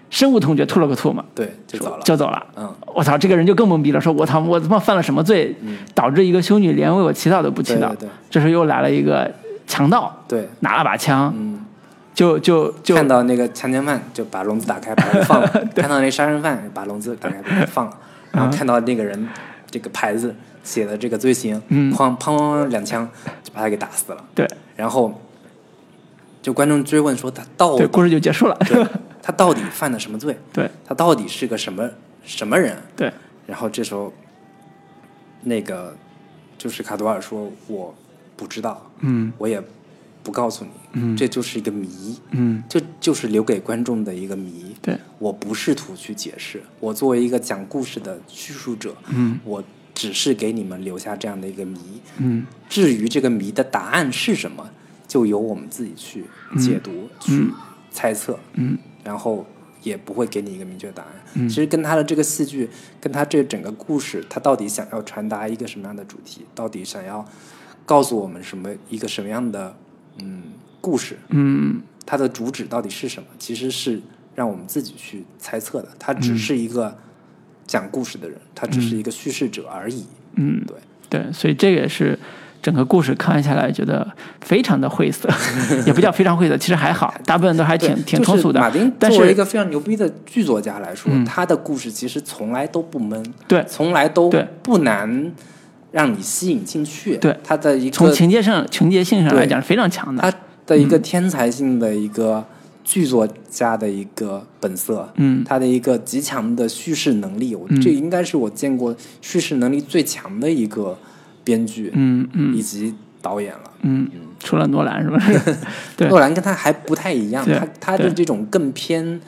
[0.08, 2.46] 深恶痛绝，吐了个唾沫，对，就走了，就走了。
[2.56, 5.54] 嗯，我操，这个人就更懵逼了，说我操，我他妈犯了什么罪，
[5.94, 7.88] 导致一个修女连为我祈祷都不祈祷。
[7.88, 9.30] 对对对这时候又来了一个
[9.66, 11.64] 强盗，对，拿了把枪，嗯，
[12.14, 17.92] 就就就看到那个强奸犯就把笼子打开，把他放了； 看到那杀人犯把笼子打开，把他放了。
[18.32, 19.28] 然后看到那个人
[19.70, 23.08] 这个牌子写的这个罪行，砰砰两枪
[23.42, 24.24] 就把他给打死了。
[24.34, 25.20] 对然后
[26.42, 28.56] 就观众追问说他到对，底故事就结束了。
[28.66, 28.86] 对
[29.22, 30.38] 他到底犯了什么罪？
[30.52, 31.88] 对他到底是个什么
[32.24, 32.76] 什么人？
[32.96, 33.12] 对，
[33.46, 34.12] 然后这时候
[35.42, 35.94] 那个
[36.56, 37.94] 就是卡多尔说：“我
[38.36, 39.62] 不知道，嗯我也
[40.22, 44.74] 不告诉你，嗯这就是一个谜。”嗯，这就是留给观众的一个谜。
[44.82, 49.62] 对，我不试图去解释，我作为一个讲故事的叙述者，嗯我
[49.94, 51.78] 只是给你们留下这样的一个谜。
[52.18, 54.70] 嗯至于这个谜的答案是什么，
[55.06, 56.24] 就由我们自己去
[56.58, 57.48] 解读、去
[57.90, 58.38] 猜测。
[58.54, 59.46] 嗯然后
[59.82, 61.12] 也不会给你一个明确答案。
[61.34, 62.68] 嗯其实跟他的这个戏剧，
[63.00, 67.26] 跟他这整个故事，他到底想要传达一个什么样的主题，到底想要
[67.86, 69.74] 告诉我们什么一个什么样的
[70.18, 70.42] 嗯
[70.80, 74.00] 故事，嗯它的主旨到底是什么，其实是
[74.34, 75.88] 让我们自己去猜测的。
[75.98, 76.96] 他只是一个
[77.66, 80.04] 讲故事的人，他只是一个叙事者而已。
[80.34, 80.76] 嗯，对。
[81.08, 82.16] 对，所以这个也是
[82.62, 84.08] 整个故事看下来觉得
[84.40, 85.28] 非常的晦涩，
[85.86, 88.60] 也不叫非常晦涩， 其实还好，大部分都还挺挺通俗的。
[88.60, 94.30] 就是马丁但是作为一个非常牛逼的剧作家来说，嗯他的故事其实从来都不闷，对从来都
[94.62, 95.32] 不难
[95.92, 97.16] 让你吸引进去。
[97.16, 100.22] 对他的一个从个情节上情节性上来讲是非常强的。
[100.22, 100.32] 他
[100.66, 102.44] 的一个天才性的一个
[102.84, 110.96] 剧作家的一个本色，嗯他的一个极强的叙事能力，我嗯这应该是我见过叙事能力最强的一个
[111.42, 113.70] 编剧嗯嗯以及导演了。
[113.82, 115.56] 嗯，嗯除了诺兰是不是？
[115.96, 119.20] 对诺兰跟他还不太一样，他他的这种更偏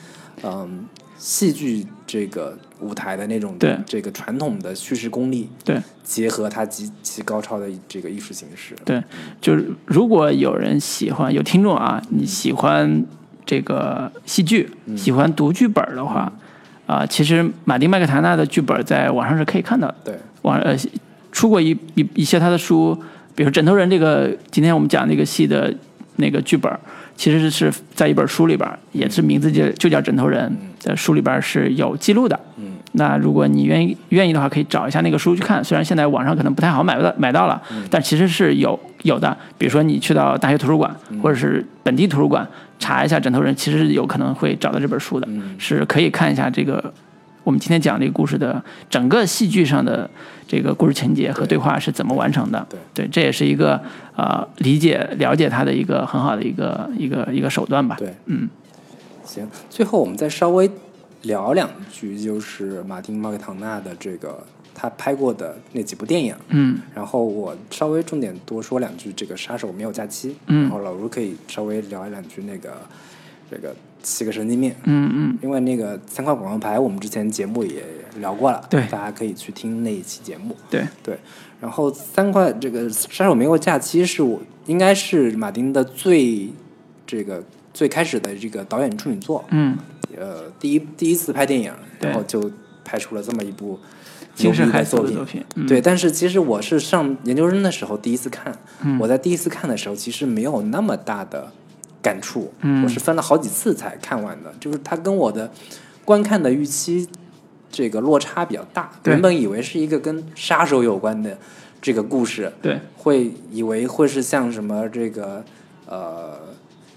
[0.45, 0.87] 嗯
[1.19, 3.75] 戏剧这个舞台的那种对。
[3.87, 5.81] 这个传统的叙事功力，对。
[6.05, 8.75] 结合他极其高超的这个艺术形式。
[8.85, 9.03] 对，
[9.41, 13.03] 就是如果有人喜欢，有听众啊，你喜欢
[13.47, 14.95] 这个戏剧，嗯。
[14.95, 16.31] 喜欢读剧本的话，
[16.87, 19.95] 啊、其实马丁麦克唐纳的剧本在网上是可以看到的。
[20.05, 20.77] 对，网呃
[21.31, 22.95] 出过一一一些他的书，
[23.35, 25.75] 比如《枕头人》这个，今天我们讲那个戏的
[26.17, 26.71] 那个剧本，
[27.17, 32.39] 其实是在一本书里边，也是名字就就叫《枕头人》在书里边是有记录的。
[32.57, 35.63] 嗯，那如果你愿意愿意的话，可以找一下那个书去看。
[35.63, 39.37] 虽然现在网上可能不太好买到买到了，但其实是有有的。
[39.57, 42.47] 比如说你去到大学图书馆或者是本地图书馆
[42.79, 46.93] 查一下《枕头人》，其实有可能会找到这本书的，嗯是可以看一下这个
[47.45, 50.09] 我们今天讲这个故事的整个戏剧上的
[50.47, 52.65] 这个故事情节和对话是怎么完成的。
[52.71, 53.81] 对对这也是一个
[54.17, 57.97] 呃理解了解他的一个很好的一个一个一个手段吧。
[57.99, 58.49] 对，嗯，
[59.25, 60.71] 行，最后我们再稍微
[61.23, 66.35] 聊两句，就是马丁·马克唐纳的这个他拍过的那几部电影。
[66.49, 70.31] 嗯然后我稍微重点多说两句，这个《杀手没有假期》。
[70.47, 72.75] 嗯然后老卢可以稍微聊一两句那个
[73.51, 73.71] 这个
[74.03, 74.71] 《七个神经病》。
[74.85, 77.83] 嗯嗯，因为那个三块广告牌，我们之前节目也
[78.17, 80.57] 聊过了，对大家可以去听那一期节目。
[80.69, 81.19] 对，对，
[81.61, 86.49] 然后三块这个《杀手没有假期》是我应该是马丁的最
[87.07, 89.77] 这个最开始的这个导演处女作，嗯，
[90.19, 92.51] 呃，第一第一次拍电影，然后就
[92.85, 93.79] 拍出了这么一部
[94.35, 95.17] 惊世牛逼骇俗的作品。
[95.17, 95.45] 作品。
[95.57, 101.51] 嗯、对，但是其实我是上研究生的时候第一次看，嗯我在第一次看的时候其实没有那么大的
[102.03, 102.83] 感触，嗯。
[102.83, 105.51] 我是分了好几次才看完的，就是它跟我的
[106.05, 107.09] 观看的预期
[107.71, 108.91] 这个落差比较大。
[109.05, 111.39] 原本以为是一个跟杀手有关的
[111.81, 112.81] 这个故事，对。
[112.97, 115.45] 会以为会是像什么这个
[115.87, 116.39] 呃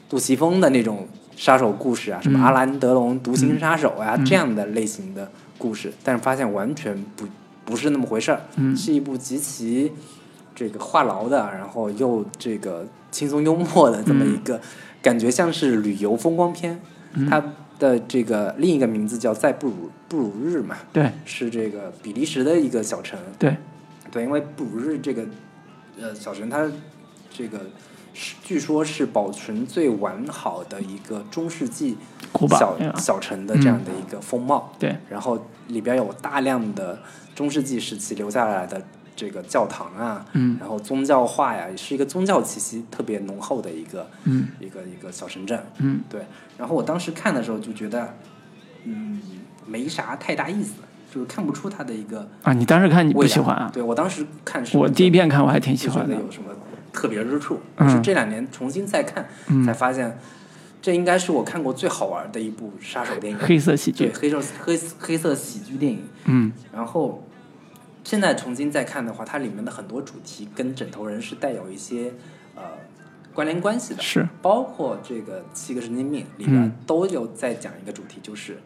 [0.09, 2.41] 杜琪峰的那种杀手故事啊，什么嗯。
[2.41, 7.25] 阿兰德龙独行杀手啊、这样的类型的故事，但是发现完全不
[7.63, 8.75] 不是那么回事儿，嗯。
[8.75, 9.91] 是一部极其
[10.53, 14.59] 这个话痨的，然后又这个轻松幽默的这么一个、
[15.05, 16.81] 感觉，像是旅游风光片。
[17.29, 23.19] 它的这个另一个名字叫在布鲁布鲁日嘛，对是这个比利时的一个小城。
[23.37, 23.55] 对，
[24.11, 25.23] 对，因为布鲁日这个
[26.01, 26.67] 呃小城，它
[27.29, 27.59] 这个
[28.15, 31.95] 是据说是保存最完好的一个中世纪
[32.49, 34.73] 小小城的这样的一个风貌。
[34.79, 36.99] 对然后里边有大量的
[37.35, 38.81] 中世纪时期留下来的
[39.15, 40.57] 这个教堂啊，嗯。
[40.59, 44.47] 然后宗教化呀，也是一个宗教气息特别浓厚的一个、嗯。
[44.59, 45.63] 一个一个小城镇。
[45.79, 46.01] 嗯。
[46.09, 46.21] 对，
[46.57, 48.15] 然后我当时看的时候就觉得，
[48.83, 49.21] 嗯，
[49.65, 50.73] 没啥太大意思，
[51.13, 53.69] 就是看不出它的一个啊，你当时看你不喜欢啊？
[53.73, 56.15] 对我当时看是我第一遍看我还挺喜欢的。
[56.15, 56.21] 得。
[56.21, 56.49] 有什么
[56.91, 57.89] 特别之处，嗯。
[57.89, 59.63] 是这两年重新再看、嗯。
[59.65, 60.17] 才发现，
[60.81, 63.39] 这应该是我看过最好玩的一部杀手电影。
[63.39, 66.51] 黑色喜剧，对黑色黑黑色喜剧电影，嗯。
[66.73, 67.23] 然后
[68.05, 72.13] 现在重新再看的话，它里面的很多主题跟枕头人是带有一些
[72.55, 72.61] 呃
[73.33, 74.25] 关联关系的，是。
[74.41, 76.71] 包括这个七个神经病里边嗯。
[76.85, 78.59] 都有在讲一个主题，就是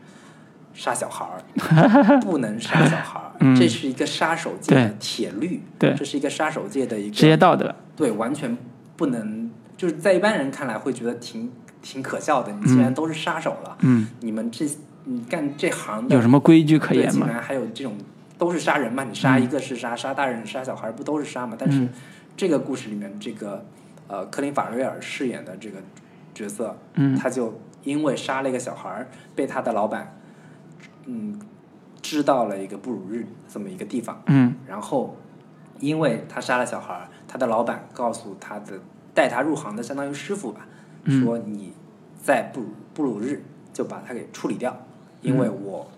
[0.74, 3.56] 杀小孩儿， 不能杀小孩儿， 嗯。
[3.56, 5.96] 这是一个杀手界的铁律，对。
[5.96, 8.56] 这是一个杀手界的一个职业道德，对，完全
[8.98, 11.50] 不能，就是在一般人看来会觉得挺
[11.82, 14.70] 挺可笑的，你既然都是杀手了，嗯，你们这
[15.06, 17.26] 你干这行的有什么规矩可对，言吗？
[17.26, 17.96] 竟然还有这种
[18.40, 19.04] 都是杀人嘛？
[19.04, 19.44] 你杀嗯。
[19.44, 21.56] 一个是杀，杀大人杀小孩不都是杀嘛？
[21.60, 21.90] 但是嗯。
[22.36, 23.64] 这个故事里面，这个
[24.08, 25.78] 呃科林法瑞尔饰演的这个
[26.34, 27.16] 角色，嗯。
[27.16, 30.18] 他就因为杀了一个小孩儿，被他的老板
[31.06, 31.40] 嗯
[32.02, 34.56] 知道了一个布鲁日这么一个地方，嗯。
[34.66, 35.18] 然后
[35.80, 38.80] 因为他杀了小孩儿，他的老板告诉他的
[39.14, 40.66] 带他入行的相当于师傅吧，
[41.04, 41.22] 嗯。
[41.22, 41.74] 说你
[42.24, 44.86] 在布鲁布鲁日就把他给处理掉，
[45.22, 45.90] 因为我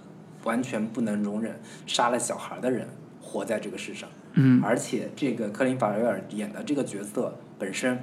[0.44, 2.88] 完全不能容忍杀了小孩的人
[3.22, 4.10] 活在这个世上。
[4.34, 4.62] 嗯。
[4.64, 8.00] 而且这个科林·法瑞尔演的这个角色本身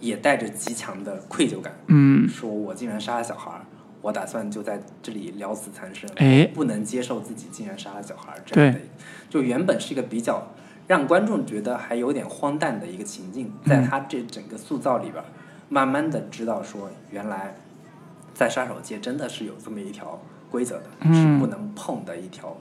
[0.00, 2.28] 也带着极强的愧疚感，嗯。
[2.28, 3.64] 说我竟然杀了小孩儿，
[4.00, 8.80] 我打算就在这里了死残生，哎不能接受自己竟然杀了小孩儿这样的
[9.30, 10.52] 就原本是一个比较
[10.86, 15.24] 让观众觉得还有点荒诞的一个情境，在他这整个塑造里边儿，
[15.70, 17.56] 慢慢的知道说原来
[18.34, 20.20] 在杀手界真的是有这么一条
[20.54, 21.12] 规则的，嗯。
[21.12, 22.56] 是不能碰的一条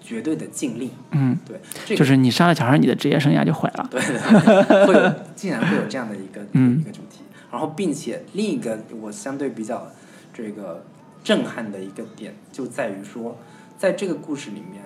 [0.00, 0.90] 绝对的禁令。
[1.12, 3.88] 嗯，对，这个就是你杀了小孩，你的职业生涯就毁了。
[3.88, 6.80] 对对，会有竟然会有这样的一个、嗯。
[6.80, 7.20] 一个主题，
[7.52, 9.86] 然后并且另一个我相对比较
[10.34, 10.84] 这个
[11.22, 13.38] 震撼的一个点就在于说，
[13.76, 14.82] 在这个故事里面，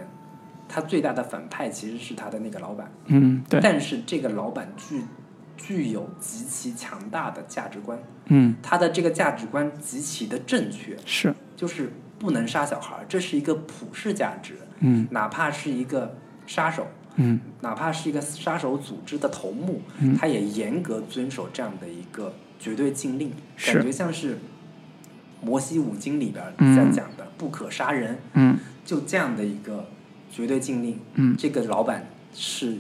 [0.69, 5.03] 他最大的反派其实是他的那个老板，嗯，对，但是这个老板具
[5.57, 8.57] 具有极其强大的价值观，嗯。
[8.63, 15.09] 他的这个价值观极其的正确，是，就是不能杀小孩儿，这是一个普世价值，嗯。
[15.11, 16.87] 哪怕是一个杀手。
[17.17, 17.41] 嗯。
[17.63, 23.33] 哪怕是一个杀手组织的头目，嗯他也严格遵守这样的一个绝对禁令，
[23.67, 24.35] 感觉像是
[25.43, 26.77] 《摩西五经》里边嗯。
[26.77, 28.57] 在讲的不可杀人，嗯。
[28.85, 29.89] 就这样的一个
[30.31, 31.01] 绝对禁令。
[31.15, 32.77] 嗯，这个老板是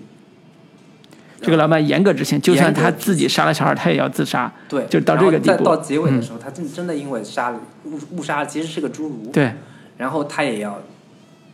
[1.42, 4.52] 这个老板严格执行，就算他自己杀了小孩，他也要自杀。
[4.68, 9.52] 对，就到这个地步到结尾的时候，他真真的因为杀了误误杀了，其实是个侏儒，对，
[9.98, 10.80] 然后他也要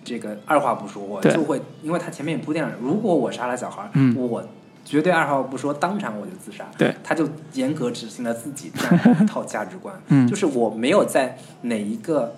[0.04, 4.14] 这个二话不说，我就会，因为他前面也铺垫了，如果我杀了小孩，嗯。
[4.16, 4.46] 我
[4.84, 6.64] 绝对二话不说，当场我就自杀。
[6.78, 9.94] 对，他就严格执行了自己这样一套价值观。
[10.08, 10.26] 嗯。
[10.26, 12.36] 就是我没有在哪一个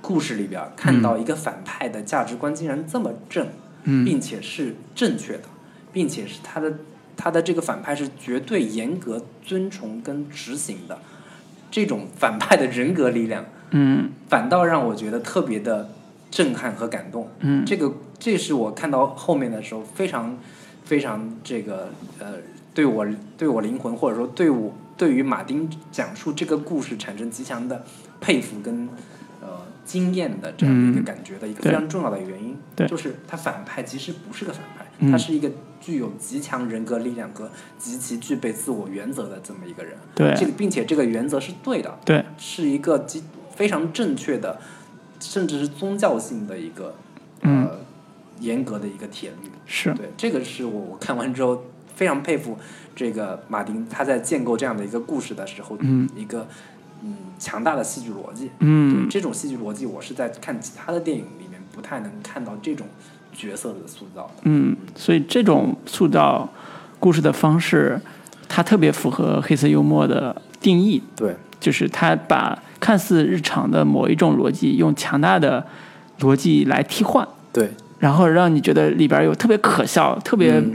[0.00, 3.48] 故事里边看到一个反派的价值观竟然这么正，
[3.84, 4.02] 嗯。
[4.02, 5.42] 并且是正确的，
[5.92, 6.72] 并且是他的
[7.22, 10.98] 他的这个反派是绝对严格遵从跟执行的，
[11.70, 13.44] 这种反派的人格力量。
[13.72, 15.90] 嗯反倒让我觉得特别的
[16.30, 17.28] 震撼和感动。
[17.40, 20.38] 嗯这个这是我看到后面的时候非常
[20.82, 22.36] 非常这个呃，
[22.72, 23.06] 对我
[23.36, 27.84] 对我灵魂或者说对我对于马丁讲述这个故事产生极强的
[28.20, 28.88] 佩服跟
[29.40, 29.48] 呃
[29.84, 39.96] 惊艳的这样的一个嗯感觉的一个非常重要的原因，对就是他反派其实不是个反派，嗯他是一个具有极强人格力量和极其具备自我原则的这么一个人。
[40.14, 43.22] 对这个并且这个原则是对的，对，是一个极
[43.56, 44.60] 非常正确的，
[45.18, 46.94] 甚至是宗教性的一个
[47.42, 47.78] 嗯呃
[48.40, 49.50] 严格的一个铁律。
[49.66, 51.64] 是，对，这个是我我看完之后
[51.94, 52.58] 非常佩服
[52.94, 56.48] 这个马丁他在建构这样的一个故事的时候，嗯一个
[57.02, 58.50] 嗯强大的戏剧逻辑。
[58.58, 62.86] 嗯对这种戏剧逻辑，我是在看其他的电影里面不太能看到这种
[63.48, 64.42] 角色的塑造的。
[64.44, 66.48] 嗯，所以这种塑造
[66.98, 68.00] 故事的方式，
[68.48, 75.64] 它特别符合黑色幽默的定义，对，就是他把看似日常的某一种逻辑，用强大的
[76.20, 80.74] 逻辑来替换，对，然后让你觉得里边有特别可笑、特别嗯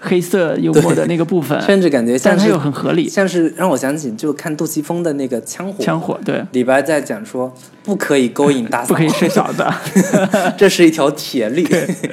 [0.00, 3.08] 黑色幽默的那个部分，甚至感觉像是但是它又很合理。
[3.08, 9.64] 像是让我想起就看杜琪峰的那个《枪火》，枪火对，李白在讲说不可以勾引大 嫂，不可以睡小子，
[10.56, 11.66] 这是一条铁律。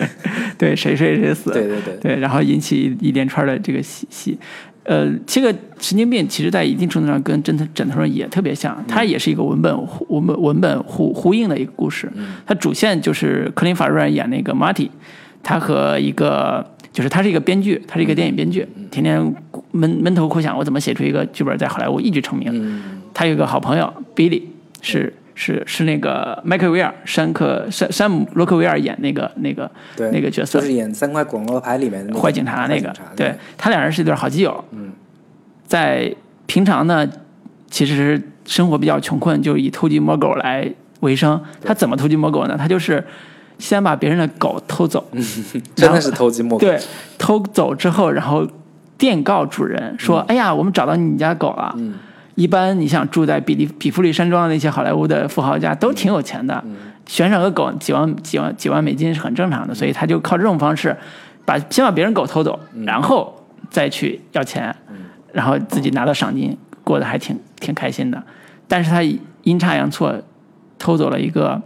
[0.57, 1.95] 对，谁睡谁死，对对对。
[2.01, 4.37] 对，然后引起一连串的这个戏戏。
[4.85, 5.47] 呃，这个
[5.79, 12.11] 神经病其实，在一定程度上跟枕头枕头人也特别像，它也是一个文本呼文本文本呼呼应的一个故事。
[12.45, 14.89] 它主线就是克林法瑞尔演那个 Marty，
[15.41, 19.35] 他和一个就是他是一个编剧，他是一个电影编剧，天天
[19.71, 22.49] 闷闷头苦想，我怎么写出一个剧本在好莱坞一举成名。
[22.53, 24.41] 嗯他有一个好朋友 Billy，
[24.81, 34.63] 是是是那个迈克尔维尔山克山山姆洛克维尔演那个那个对，那个角色，就是演《三块广告牌》里面的那个坏警察那个对他两人是一对好基友。
[34.71, 34.91] 嗯，
[35.67, 36.11] 在
[36.47, 37.07] 平常呢，
[37.69, 40.67] 其实生活比较穷困，就以偷鸡摸狗来
[41.01, 41.39] 为生。
[41.61, 42.55] 他怎么偷鸡摸狗呢？
[42.57, 43.05] 他就是
[43.57, 45.05] 先把别人的狗偷走，
[45.75, 46.65] 真的是偷鸡摸狗。
[46.65, 46.79] 对，
[47.17, 48.47] 偷走之后，然后
[48.97, 51.93] 电告主人说：“哎呀，我们找到你家狗了。”嗯。
[52.35, 56.75] 一般你想住在比利比弗利山庄的那些好莱坞的富豪家都挺有钱的，嗯。
[57.05, 60.95] 悬赏个狗几万几万几万美金是很正常的，所以他就靠这种方式，
[61.45, 62.83] 把先把别人狗偷走，嗯。
[62.85, 63.33] 然后
[63.69, 64.75] 再去要钱，
[65.31, 68.23] 然后自己拿到赏金，过得还挺挺开心的。
[68.67, 69.03] 但是他
[69.43, 70.15] 阴差阳错
[70.79, 71.61] 偷走了一个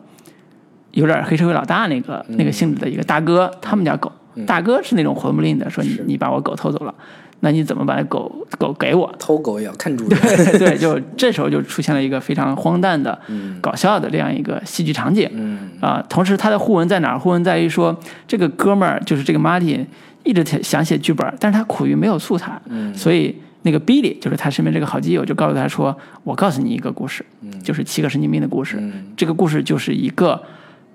[0.97, 4.11] 有点黑社会老大那个、那个性质的一个大哥，他们家狗，
[4.47, 6.95] 大哥是那种混不吝的，说你你把我狗偷走了，
[7.41, 9.13] 那你怎么把那狗狗给我？
[9.19, 10.19] 偷狗也要看主人。
[10.57, 13.15] 对， 就这时候就出现了一个非常荒诞的、
[13.61, 15.29] 搞笑的这样一个戏剧场景。
[15.33, 17.19] 嗯啊，同时他的互文在哪儿？
[17.19, 17.95] 互文在于说，
[18.27, 19.85] 这个哥们儿就是这个 Martin
[20.23, 27.23] 一直想想写剧本，但是他苦于没有素材，嗯所以那个 Billy 就是他身边这个好基友，就告诉他说：“我告诉你一个故事，
[27.61, 28.77] 就是七个神经病的故事。
[28.79, 30.41] 嗯这个故事就是一个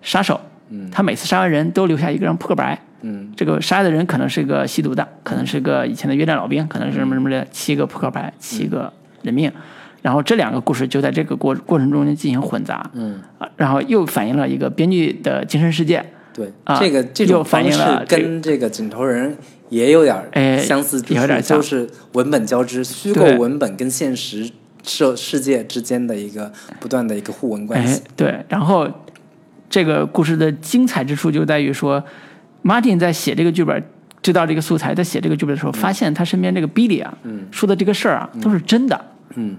[0.02, 2.78] 杀手，嗯他每次杀完人都留下一个人扑克牌。
[3.04, 8.92] 嗯这个杀的人可能是个吸毒的，可能是个以前的越战老兵，可能是什么什么的，七个扑克牌，七个
[9.22, 9.50] 人命。
[10.02, 16.04] 然后这两个故事就在这个过过程中间进行混杂，嗯，啊，然后又反映了一个编剧的精神世界。
[16.32, 19.36] 对，啊这个这又种方式反映了跟这个井头人
[19.68, 24.50] 也有点哎相似之处，有点像就是文本交织，虚构文本跟现实
[24.82, 26.50] 世世界之间的一个
[26.80, 28.88] 不断的一个互文关哎系。，对，然后
[29.72, 32.04] 这个故事的精彩之处就在于说
[32.62, 33.82] ，Martin 在写这个剧本，
[34.20, 39.02] 知道这个素材，在写这个剧本的时候，发现他身边这个 Billy 啊，嗯说的这个事儿啊，都是真的，
[39.36, 39.56] 嗯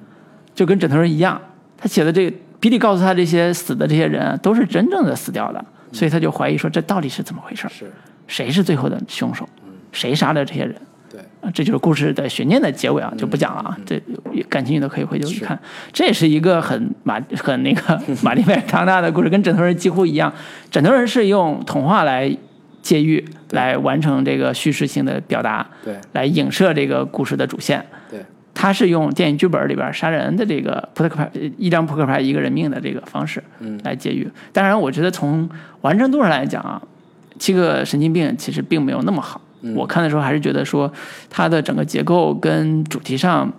[0.53, 1.41] 就跟枕头人一样。
[1.75, 7.69] 他写的这个 Billy 告诉他这些死的这些人啊都是真正的死掉的，所以他就怀疑说这到底是怎么回事儿？
[7.71, 7.91] 是，
[8.27, 9.49] 谁是最后的凶手？
[9.91, 10.75] 谁杀的这些人？
[11.43, 13.77] 对，啊，这就是故事的悬念的结尾啊，就不讲了啊。
[13.85, 14.01] 这
[14.49, 15.59] 感兴趣的可以回头去看。
[15.91, 20.33] 这也是一个很马 很那个 马丁麦康纳的故事，跟枕头人几乎一样。
[20.71, 22.35] 枕头人是用童话来
[22.81, 27.85] 借喻，来完成这个叙事性的表达，对来影射这个故事的主线。
[28.09, 28.19] 对，
[28.53, 34.29] 他是用电影剧本里边杀人的这个扑克牌，一张扑克牌一个人命的这个方式嗯来借喻。
[34.51, 35.49] 当然，我觉得从
[35.81, 36.81] 完成度上来讲啊，
[37.39, 39.39] 七个神经病其实并没有那么好。
[39.63, 39.75] 嗯。
[39.75, 40.93] 我看的时候还是觉得说，
[41.29, 43.51] 它的整个结构跟主题上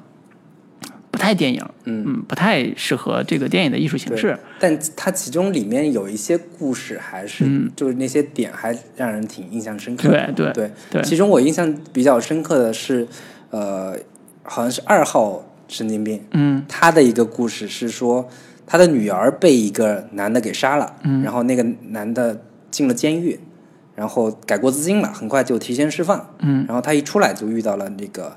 [1.11, 2.23] 不太电影，嗯。
[2.29, 4.17] 不太适合这个电影的艺术形对。
[4.19, 4.39] 式。
[4.61, 7.71] 但它其中里面有一些故事，还是、嗯。
[7.75, 10.33] 就是那些点还让人挺印象深刻的。
[10.33, 10.71] 对对对。
[10.93, 11.03] 对。
[11.03, 13.07] 其中我印象比较深刻的是，
[13.51, 13.97] 呃，
[14.43, 16.65] 好像是二号神经病，嗯。
[16.69, 18.29] 他的一个故事是说，
[18.67, 21.23] 他的女儿被一个男的给杀了，嗯。
[21.23, 23.39] 然后那个男的进了监狱，
[23.95, 26.65] 然后改过自新了，很快就提前释放，嗯。
[26.67, 28.37] 然后他一出来就遇到了那个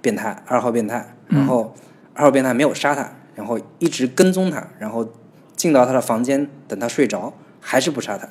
[0.00, 1.38] 变态二号变态，嗯。
[1.38, 1.74] 然后
[2.14, 5.08] 二号变态没有杀他，然后一直跟踪他，然后
[5.56, 8.28] 进到他的房间等他睡着，还是不杀他，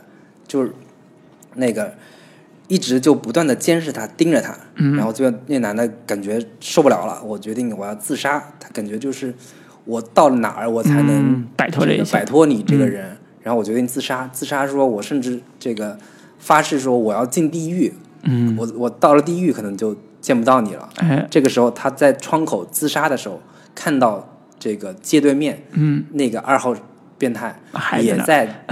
[0.48, 0.72] 就是
[1.56, 1.96] 那个
[2.68, 4.96] 一直就不断的监视他，盯着他，嗯。
[4.96, 9.34] 然后最后那男的感觉受不了了，我决定我要自杀，他感觉就是
[9.86, 15.98] 我到了哪儿我才能嗯摆脱这一摆脱你这个人，然后我决定自杀，自杀说我甚至这个
[16.40, 20.90] 发誓说我要进地狱，嗯，我我到了地狱可能就见不到你了。
[20.98, 23.40] 哎，这个时候他在窗口自杀的时候，
[23.76, 24.28] 看到
[24.58, 26.76] 这个街对面嗯，那个二号
[27.18, 27.60] 变态
[28.02, 28.66] 也在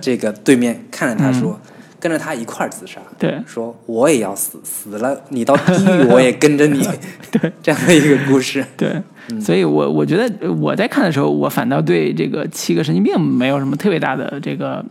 [0.00, 1.58] 这个对面看着他说，
[1.98, 3.42] 跟着他一块儿自杀，对。
[3.46, 6.86] 说我也要死，死了你到地狱我也跟着你，
[7.32, 9.02] 对，这样的一个故事， 对，
[9.40, 14.84] 所以我我觉得呃我在看的时候，我反倒对这个七个神经病没有什么特别大的这个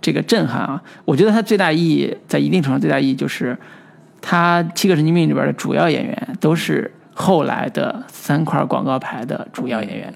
[0.00, 0.82] 这个震撼啊。
[1.04, 3.56] 我觉得它最大意义，在一定程度最大意义就是，
[4.20, 10.14] 它七个神经病里边的主要演员都是后来的三块广告牌的主要演员。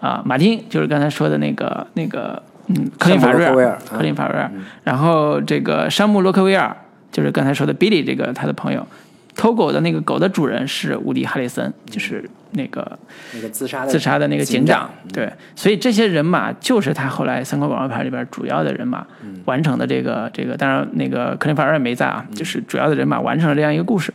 [0.00, 4.48] 啊，马丁就是刚才说的那个那个，嗯，科林法瑞尔克林法瑞尔，
[4.84, 6.76] 然后这个山姆洛克威尔
[7.10, 8.86] 就是刚才说的 Billy 这个他的朋友，
[9.34, 12.98] 偷狗的那个狗的主人是伍迪·哈里森，就是那个
[13.34, 19.06] 那个自杀的自杀的那个警警长，对，所以这些人马就是他后来三块广告牌里边主要的人马
[19.44, 24.12] 完成的这个这个，当然那个克林法瑞尔没在啊，就是主要的人马完成了这样一个故事，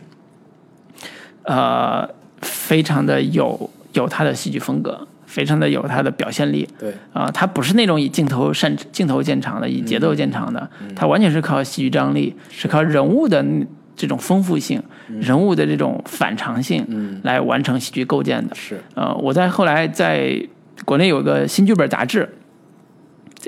[1.42, 2.08] 呃，
[2.40, 13.44] 非常的有有他的戏剧风格，非常的有他的表现力，对，啊、他不是那种以镜头擅镜头见长的，以节奏见长的，他完全是靠戏剧张力，是靠人物的
[13.96, 14.82] 这种丰富性，
[15.20, 17.20] 人物的这种反常性，嗯。
[17.22, 18.54] 来完成戏剧构建的。
[18.54, 20.40] 是，呃，我在后来在
[20.84, 22.28] 国内有个新剧本杂志，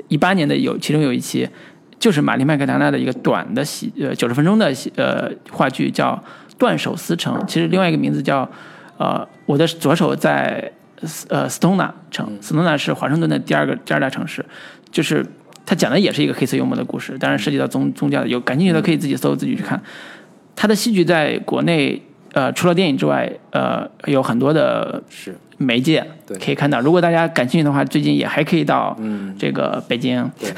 [0.07, 1.47] 一八年的有其中有一期
[1.99, 6.11] 就是玛丽麦克唐纳的一个短的戏，呃，九十分钟的戏呃话剧叫
[6.57, 8.49] 《断手思城》，其实另外一个名字叫
[8.97, 10.71] 呃我的左手在
[11.29, 14.43] 呃斯通纳城，斯通纳是华盛顿的第二个第二大城市，
[14.89, 15.25] 就是
[15.65, 19.79] 他讲的也是一个黑色幽默的故事，当然涉及到宗宗教的，有感兴趣的可以自己搜自己去看。
[20.57, 22.01] 他的戏剧在国内
[22.33, 26.37] 呃除了电影之外，呃有很多的是，媒介对。
[26.37, 26.81] 可以看到。
[26.81, 30.51] 如果大家感兴趣的话，最近也还可以到嗯，这个北京，对，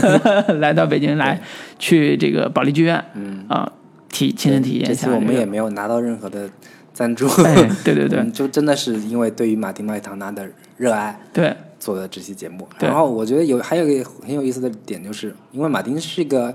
[0.60, 1.40] 来到北京来
[1.78, 3.72] 去这个保利剧院嗯，啊、
[4.10, 5.16] 体亲身体验这期一下、这个。
[5.16, 6.48] 我们也没有拿到任何的
[6.92, 8.20] 赞助，哎，对对对。
[8.22, 10.46] 嗯就真的是因为对于马丁麦唐纳的
[10.76, 12.68] 热爱对，做的这期节目。
[12.78, 16.54] 然后我觉得有还有一个很有意思的点，就是因为马丁是一个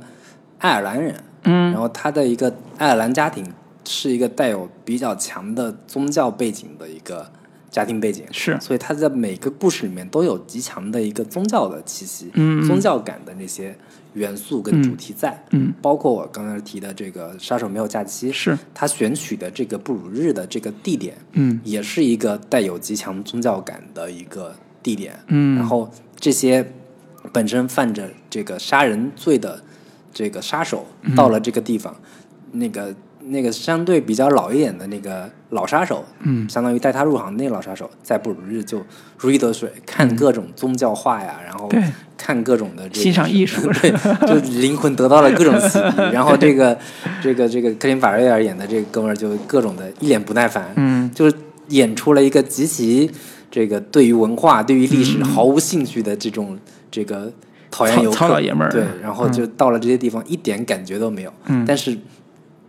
[0.60, 1.72] 爱尔兰人，嗯。
[1.72, 3.46] 然后他的一个爱尔兰家庭
[3.86, 7.32] 是一个带有比较强的宗教背景的一个
[7.70, 8.58] 家庭背景，是。
[8.60, 12.66] 所以他在每个故事里面都有极强的一个宗教的气息，嗯。
[12.68, 13.76] 宗教感的那些
[14.14, 15.74] 元素跟主题在，嗯。
[15.82, 18.58] 包括我刚才提的这个杀手没有假期，是。
[18.74, 21.60] 他选取的这个布鲁日的这个地点，嗯。
[21.64, 25.56] 也是一个带有极强宗教感的一个地点，嗯。
[25.56, 25.90] 然后
[26.20, 26.74] 这些
[27.32, 29.64] 本身犯着这个杀人罪的
[30.14, 31.16] 这个杀手嗯。
[31.16, 31.96] 到了这个地方，
[32.52, 32.94] 那个
[33.26, 36.50] 那个相对比较老一点的那个老杀手，嗯。
[36.50, 38.82] 相当于带他入行的那个老杀手，在布鲁日就
[39.18, 41.82] 如鱼得水，看各种宗教画呀，然后对。
[42.18, 43.68] 看各种的这个欣赏艺术。
[43.82, 43.92] 对，
[44.28, 46.12] 就灵魂得到了各种洗涤。
[46.14, 46.78] 然后这个
[47.20, 51.10] 这个这个克林法瑞尔演的这个哥们儿就各种的一脸不耐烦，嗯。
[51.16, 51.36] 就是
[51.70, 53.10] 演出了一个极其
[53.50, 56.60] 这个对于文化、对于历史毫无兴趣的这种
[56.92, 57.34] 这个
[57.72, 61.66] 讨厌游客，糙老爷们儿对，然后就到了这些地方一点感觉都没有，嗯。
[61.66, 61.98] 但是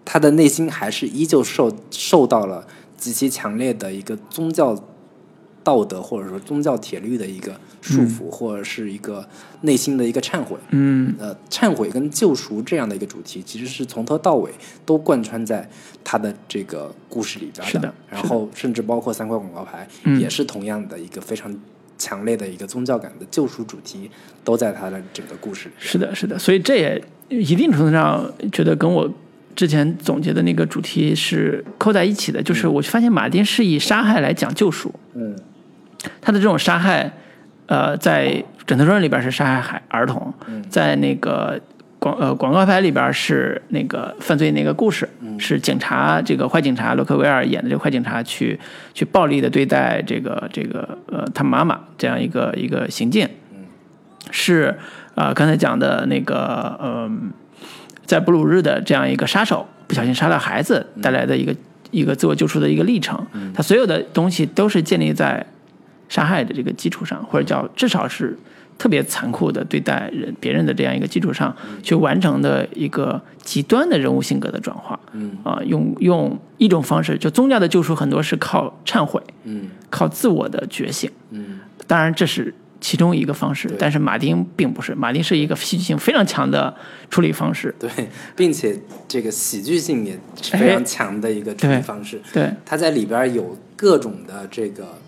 [0.05, 4.81] 他的内心还是依旧受受到了极其强烈的一个宗教
[5.65, 9.29] 道德或者说宗教铁律的一个束缚，或者是一个
[9.63, 10.57] 内心的一个忏悔。
[10.71, 11.15] 嗯。
[11.19, 14.51] 呃，忏悔跟救赎这样的一个主题，其实是从头到尾
[14.87, 15.69] 都贯穿在
[16.03, 20.21] 他的这个故事里边是的然后甚至包括三块广告牌，嗯。
[20.21, 21.53] 也是同样的一个非常
[22.03, 24.11] 强烈的一个宗教感的救赎主题，
[24.43, 25.75] 都在他的整个故事里。
[25.79, 29.09] 是的，是的，所以这也一定程度上觉得跟我
[29.55, 35.37] 之前总结的那个主题是扣在一起的，就是我发现马丁是以杀害来讲救赎，嗯。
[36.21, 37.13] 他的这种杀害，
[37.67, 38.29] 呃，在
[38.67, 40.61] 《枕头庄园》里边是杀害孩儿童，嗯。
[40.69, 41.61] 在那个
[42.03, 45.39] 广呃广告牌里边是那个犯罪那个故事，嗯。
[45.39, 48.59] 是警察这个坏警察洛克威尔演的这个坏警察去
[48.93, 53.29] 去暴力的对待这个这个呃他妈妈这样一个一个行径，
[54.33, 54.77] 是
[55.15, 57.33] 呃刚才讲的那个嗯、
[58.05, 61.55] 在布鲁日的这样一个杀手不小心杀了孩子带来的一个、
[61.93, 63.25] 一个自我救赎的一个历程，
[63.55, 65.45] 他所有的东西都是建立在
[66.09, 68.37] 杀害的这个基础上，或者叫至少是
[68.83, 74.99] 特别残酷的对待人别人的这样一个基础上，去完成的一个极端的人物性格的转化。
[75.13, 81.09] 嗯啊、用用一种方式，就宗教的救赎很多是靠忏悔，嗯靠自我的觉醒。
[81.31, 86.75] 嗯当然这是其中一个方式，但是马丁并不是，马丁是一个戏剧性非常强的
[87.09, 87.73] 处理方式。
[87.79, 87.89] 对，
[88.35, 88.77] 并且
[89.07, 92.21] 这个喜剧性也是非常强的一个处理方式。
[92.33, 94.99] 对，他在里边有各种的这个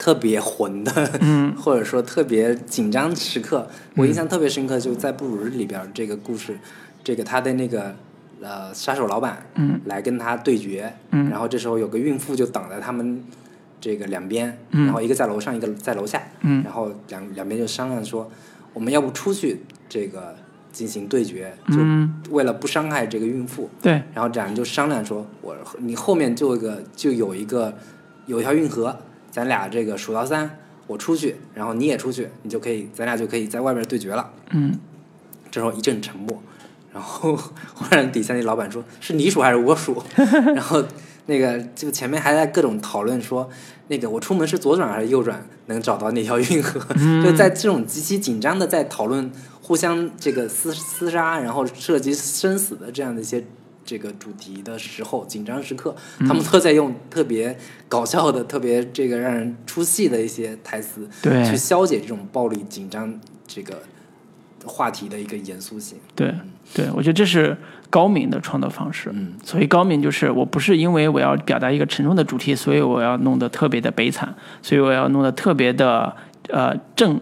[0.00, 0.90] 特别混的，
[1.20, 1.54] 嗯。
[1.60, 3.68] 或者说特别紧张时刻。
[3.96, 6.58] 我印象特别深刻，就在布鲁日里边这个故事，
[7.04, 7.94] 这个他的那个
[8.40, 9.78] 呃杀手老板，嗯。
[9.84, 11.28] 来跟他对决，嗯。
[11.28, 13.22] 然后这时候有个孕妇就挡在他们
[13.78, 14.86] 这个两边，嗯。
[14.86, 16.62] 然后一个在楼上，一个在楼下，嗯。
[16.64, 18.30] 然后两两边就商量说，
[18.72, 20.34] 我们要不出去这个
[20.72, 27.74] 进行对决，就嗯，为了不伤害这个孕妇，对，然后两人就商量说，我你后面就有一个就有一个
[28.26, 28.96] 有一条运河，
[29.30, 34.30] 咱俩这个数到三，我出去，然后你也出去，你就可以，咱俩就可以在外边对决了。
[34.50, 34.78] 嗯
[35.50, 36.40] 这时候一阵沉默，
[36.92, 37.34] 然后
[37.74, 40.00] 忽然底下那老板说：“是你数还是我数？”
[40.54, 40.84] 然后
[41.26, 43.50] 那个就前面还在各种讨论说，
[43.88, 46.80] 那个我出门是左转还是右转能找到那条运河？
[47.24, 53.44] 就在这种极其紧张的在讨论互相这个厮厮杀，然后涉及生死的这样的一些。
[53.84, 57.56] 这个主题的时候，紧张时刻，他们都在用特别
[57.88, 63.82] 搞笑的、特别这个让人出戏的一些台词，对去消解这种暴力紧张这个
[64.64, 65.98] 话题的一个严肃性。
[66.14, 66.32] 对
[66.72, 67.56] 对，我觉得这是
[67.88, 69.10] 高明的创作方式。
[69.12, 76.14] 嗯所以高明，就是我不是因为我要表达一个沉重的主题，所以我要弄得特别的悲惨，所以我要弄得特别的
[76.48, 77.20] 呃正，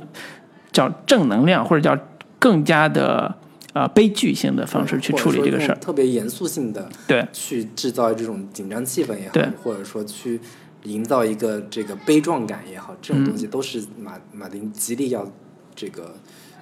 [0.71, 1.99] 叫正能量，或者叫
[2.39, 3.35] 更加的
[3.73, 5.79] 呃悲剧性的方式去处理这个事儿。
[5.79, 10.41] 特别严肃性的对去制造这种紧张气氛也好对，或者说去
[10.85, 15.31] 营造一个这个悲壮感也好，这种东西嗯都是马马丁极力要
[15.75, 16.15] 这个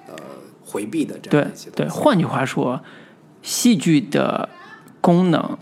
[0.07, 0.15] 呃
[0.65, 2.01] 回避的这样的一些对，东西。
[2.01, 2.81] 换句话说，
[3.41, 4.49] 戏剧的
[4.99, 5.57] 功能、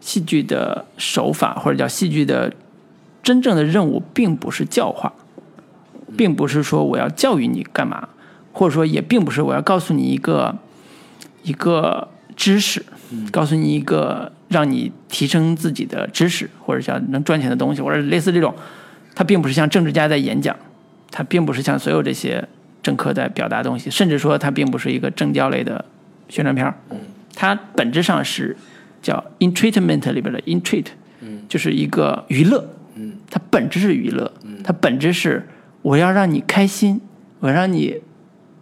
[0.00, 2.54] 戏剧的手法，或者叫戏剧的
[3.22, 5.12] 真正的任务，并不是教化，
[6.16, 8.08] 并不是说我要教育你干嘛，
[8.56, 10.56] 或者说也并不是我要告诉你一个
[11.42, 12.82] 一个知识，
[13.30, 18.54] 告诉你一个让你提升自己的知识，或者叫能赚钱的东西，或者类似这种，
[19.14, 20.56] 它并不是像政治家在演讲，
[21.10, 22.48] 它并不是像所有这些
[22.82, 25.84] 政客在表达东西，甚至说它并不是一个政教类的
[26.30, 26.74] 宣传片儿。
[27.34, 28.56] 它本质上是
[29.02, 30.86] 叫 entreatment 里边的 entreat，
[31.46, 33.12] 就是一个娱乐，嗯。
[33.30, 34.32] 它本质是娱乐，
[34.64, 35.46] 它本质是
[35.82, 37.02] 我要让你开心，
[37.40, 38.00] 我让你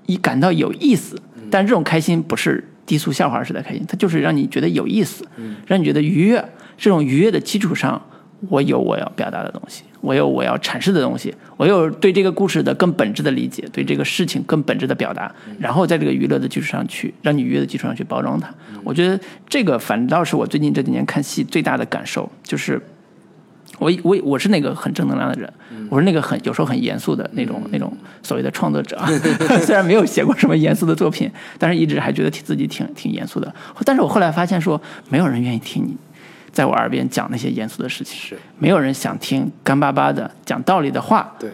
[0.06, 1.16] 一感到有意思，
[1.50, 5.26] 但这种开心不是低俗笑话式的开心，它就是让你觉得有意思，
[5.66, 6.44] 让你觉得愉悦。
[6.76, 8.00] 这种愉悦的基础上，
[8.48, 18.52] 我有我要表达的东西，我有我要阐释的东西，我有对这个故事的更本质的理解，对这个事情更本质的表达，然后在这个娱乐的基础上去，让你愉悦的基础上去包装它。
[18.82, 22.82] 我觉得这个反倒是我最近这几年看戏最大的感受，就是
[23.78, 25.52] 我我我是那个很正能量的人，
[25.90, 28.98] 我是那个很有时候很严肃的那种那种所谓的创作者，
[29.62, 33.52] 虽然没有写过什么严肃的作品，但是一直还觉得自己挺挺严肃的。
[33.84, 35.96] 但是我后来发现说，没有人愿意听你。
[36.52, 41.50] 在我耳边讲那些严肃的事情，是没有人想听干巴巴的讲道理的话，对，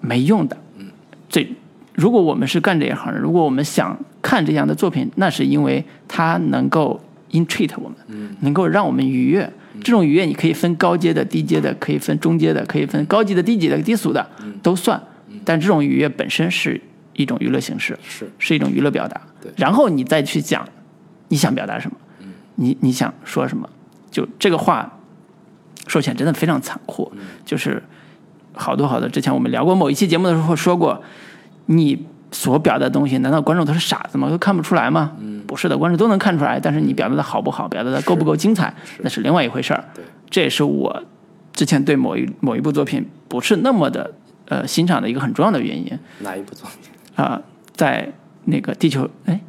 [0.00, 0.56] 没用的。
[0.78, 0.86] 嗯，
[1.28, 1.46] 这
[1.94, 6.98] 如果我们是干这一行的，如果我们想看这样的作品，那是因为它能够
[7.30, 9.50] entreat 我们，嗯，能够让我们愉悦。
[9.82, 14.28] 这种愉悦你可以分高阶的、低阶的，可以分中阶的，可以分高级的、低级的、低俗的，
[14.62, 15.00] 都算。
[15.44, 16.80] 但这种愉悦本身是
[17.12, 19.20] 一种娱乐形式，是是一种娱乐表达。
[19.40, 20.68] 对，然后你再去讲
[21.28, 23.68] 你想表达什么，嗯，你你想说什么。
[24.10, 24.98] 就这个话
[25.86, 27.12] 说起来真的非常残酷，
[27.44, 27.82] 就是
[28.52, 31.02] 好多好多之前我们聊过某一期节目的时候说过，
[31.66, 34.28] 你所表达的东西，难道观众都是傻子吗？
[34.28, 35.12] 都看不出来吗？
[35.20, 39.82] 嗯不是的，观众都能看出来，但是你表达的好不好，表达的够不够精彩，那是另外一回事儿。
[39.94, 41.02] 对，这也是我
[41.52, 44.12] 之前对某一某一部作品不是那么的
[44.46, 45.98] 呃欣赏的一个很重要的原因。
[46.18, 46.92] 哪一部作品？
[47.24, 47.40] 啊，
[47.72, 48.12] 在
[48.44, 49.40] 那个地球，哎，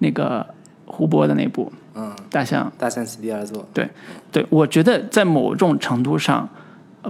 [0.00, 0.46] 那个
[0.84, 1.72] 胡波的那部。
[1.94, 3.66] 嗯，大象，大象席地而坐。
[3.72, 3.88] 对，
[4.30, 6.46] 对，我觉得在某种程度上，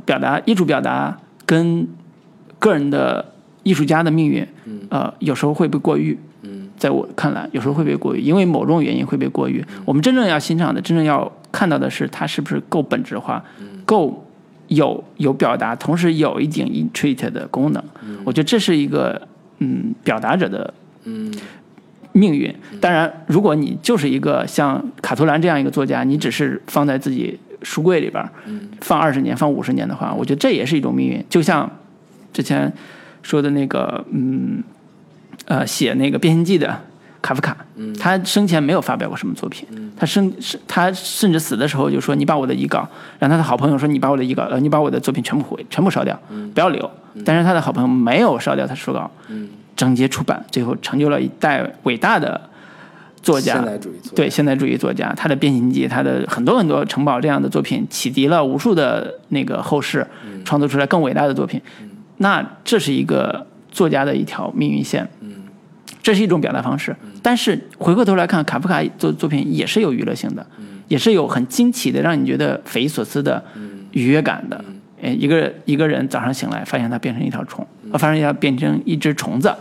[0.05, 1.89] 表达艺术表达跟
[2.61, 3.33] 个人的
[3.67, 4.47] 艺术家的命运，
[4.91, 6.17] 呃，有时候会被过誉。
[6.43, 9.65] 嗯，在我看来，有时候会被过誉，因为某种原因会被过誉。
[9.85, 13.43] 我们真正要欣赏的，真正要看到的是，它是不是够本质化，
[13.85, 14.25] 够
[14.69, 17.83] 有有表达，同时有一点 intreat 的功能。
[18.25, 19.21] 我觉得这是一个
[19.59, 21.35] 嗯，表达者的嗯。
[22.13, 22.51] 命运，
[22.81, 28.27] 当然，如果你就是一个像卡图兰这样一个作家，你只是放在自己书柜里边，
[28.81, 31.23] 放二十年、放五十年的话，我觉得这也是一种命运。
[31.29, 31.71] 就像
[32.33, 32.73] 之前
[33.27, 34.63] 说的那个，嗯，
[35.47, 36.81] 呃，写那个《变形记》的
[37.21, 37.57] 卡夫卡，
[37.99, 39.67] 他生前没有发表过什么作品，
[39.97, 46.17] 他生是他甚至死的时候就说：“你把我的遗稿，让他的好朋友说你把我的遗稿，呃，你把我的作品全部毁，全部烧掉，
[46.55, 46.89] 不要留。”
[47.25, 49.11] 但是他的好朋友没有烧掉他书稿。
[49.75, 52.41] 整洁出版，最后成就了一代伟大的
[53.23, 53.57] 作家。
[53.57, 60.07] 现代主义作对现代主义作家，他的《变形记》，他的很多很多城堡这样的作品，启迪了无数的那个后世，
[60.47, 61.61] 创作出来更伟大的作品。
[62.19, 65.09] 那这是一个作家的一条命运线。
[66.03, 66.95] 这是一种表达方式。
[67.21, 70.47] 但是回过头来看，卡夫卡作作品也是有娱乐性的，
[70.87, 73.43] 也是有很惊奇的，让你觉得匪夷所思的
[73.91, 74.65] 愉悦感的。
[75.03, 79.53] 一个一个人早上醒来，发现他变成一条虫，发现他变成一只虫子，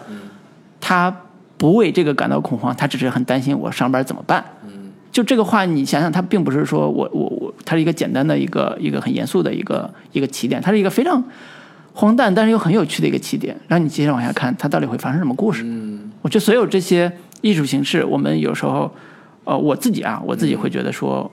[0.80, 1.16] 他
[1.58, 4.44] 不为这个感到恐慌，他只是很担心我上班怎么办。
[5.12, 11.24] 就这个话，你想想，他并不是说我我我，他是一个简单的一个一个很严肃的一个一个起点，他是一个非常
[11.96, 15.64] 荒诞但是又很有趣的一个起点，让你接着往下看，它到底会发生什么故事。
[15.66, 18.94] 嗯我觉得所有这些艺术形式，我们有时候，
[19.46, 21.32] 呃，我自己啊，我自己会觉得说，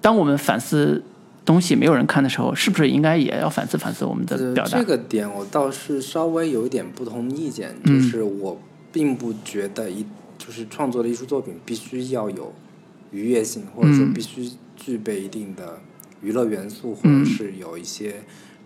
[0.00, 1.02] 当我们反思。
[1.44, 4.78] 东西没有人看的时候，是不是应该也要反思反思我们的表达？
[4.78, 8.56] 这个点我倒是稍微有一点不同意见，就是我
[8.92, 10.06] 并不觉得一
[10.38, 12.54] 就是创作的艺术作品必须要有
[13.10, 15.80] 愉悦性，或者说必须具备一定的
[16.22, 18.22] 娱乐元素，或者是有一些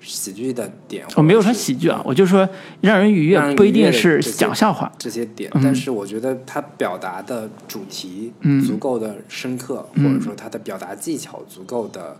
[0.06, 1.04] 喜剧的点。
[1.16, 2.48] 我没有说喜剧啊，我就说
[2.80, 8.32] 让人愉悦不一定是讲笑话这些点，但是我觉得他表达的主题
[8.66, 12.16] 足够的深刻，或者说他的表达技巧足够的。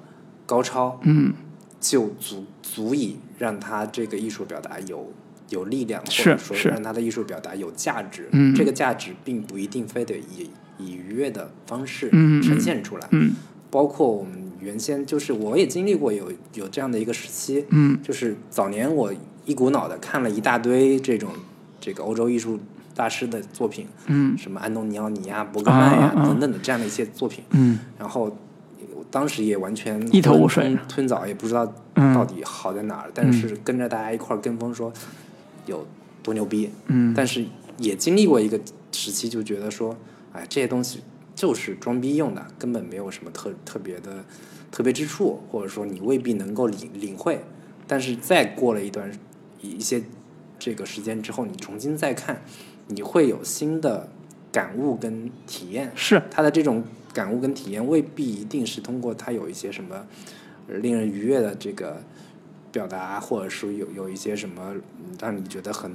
[0.49, 1.35] 高超，嗯，
[1.81, 5.13] 就足足以让他这个艺术表达有
[5.49, 8.29] 有力量，或者说让他的艺术表达有价值。
[8.31, 13.09] 嗯，这个价值并不一定非得以以愉悦的方式呈现出来。
[13.11, 13.33] 嗯，
[13.69, 17.65] 包括我们原先就是我也经历过有有这样的一个时期。
[17.71, 19.13] 嗯，就是早年我
[19.45, 21.31] 一股脑的看了一大堆这种
[21.81, 22.59] 这个欧洲艺术
[22.95, 23.87] 大师的作品。
[24.07, 27.45] 嗯，什么安东尼奥尼啊、伯格曼呀等等的这样的一些作品。
[27.51, 28.37] 嗯，然后。
[29.09, 34.93] 当时也完全一头雾水，吞枣也不知道到底好在哪儿，但是跟着大家一块儿跟风说
[35.65, 35.87] 有
[36.25, 36.69] 多牛逼。
[36.89, 37.43] 嗯，但是
[37.79, 39.97] 也经历过一个时期，就觉得说，
[40.33, 41.01] 哎，这些东西
[41.37, 44.25] 就是装逼用的，根本没有什么特特别的
[44.73, 47.41] 特别之处，或者说你未必能够领领会。
[47.87, 49.09] 但是再过了一段
[49.61, 50.03] 一些
[50.59, 52.43] 这个时间之后，你重新再看，
[52.89, 54.09] 你会有新的
[54.51, 55.93] 感悟跟体验。
[55.95, 56.83] 是他的这种。
[57.15, 60.07] 感悟跟体验未必一定是通过他有一些什么
[60.69, 62.03] 令人愉悦的这个
[62.71, 64.75] 表达，或者说有有一些什么
[65.19, 65.91] 让你觉得很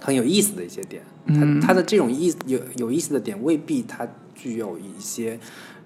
[0.00, 1.04] 很有意思的一些点。
[1.28, 4.04] 他他的这种意有有意思的点未必他
[4.34, 5.38] 具有一些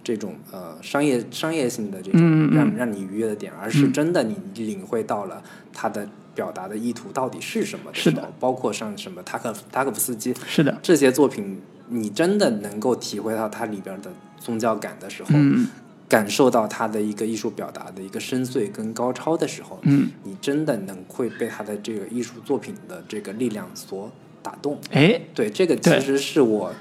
[0.03, 5.43] 这种呃商业商业性的这种让让你愉悦的点，而是真的你领会到了
[5.73, 15.67] 他的表达的意图到底是什么是的时候，包括像什么塔可塔可夫斯基是的，这些作品，你真的能够体会到它里边的宗教感的时候，嗯
[16.09, 24.11] 感受到他的一个艺术表达的一个深邃跟高超的时候，嗯，你真的能会被他的这个艺术作品的这个力量所
[24.43, 24.79] 打动。
[24.91, 26.73] 哎，对，这个其实是我，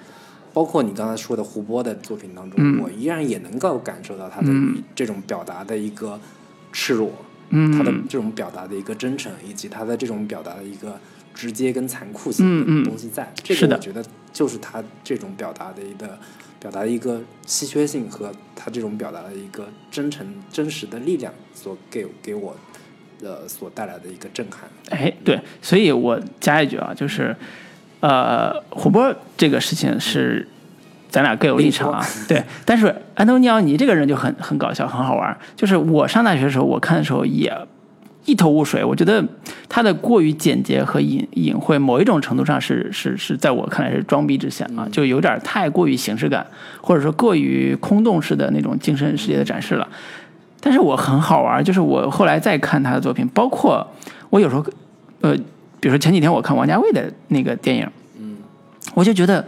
[0.58, 2.82] 包括你刚才说的胡波的作品当中，嗯。
[2.82, 4.84] 我依然也能够感受到他的嗯。
[4.96, 6.20] 这种表达的一个
[6.74, 7.12] 赤裸，
[7.50, 11.00] 嗯，他的这种表达的一个真诚，以及他的这种表达的一个
[11.36, 13.32] 直接跟残酷性的东西在。
[13.36, 14.04] 这个我觉得
[14.34, 16.18] 就是他这种表达的一个
[16.60, 22.56] 表达的一个稀缺性和他这种表达的一个真诚真实的力量所给给我
[23.22, 24.68] 呃所带来的一个震撼。
[24.90, 27.36] 哎，对，所以我加一句啊，就是，
[28.00, 30.48] 呃，胡波这个事情是
[31.10, 32.44] 咱俩各有立场啊， 对。
[32.66, 35.36] 但是安东尼奥尼这个人就很很搞笑，很好玩。
[35.56, 37.52] 就是我上大学的时候，我看的时候也
[38.26, 39.24] 一头雾水，我觉得
[39.70, 46.46] 他的过于简洁和隐隐晦，某一种程度上是是是在我看来是装逼之嫌啊，就有点太过于形式感，
[46.82, 49.88] 或者说过于空洞式的那种精神世界的展示了。
[50.60, 53.88] 但是我很好玩，就是我后来再看他的作品，包括
[54.30, 54.66] 我有时候，
[55.22, 55.34] 呃，
[55.80, 58.38] 比如说前几天我看王家卫的那个电影，嗯，
[58.94, 59.46] 我就觉得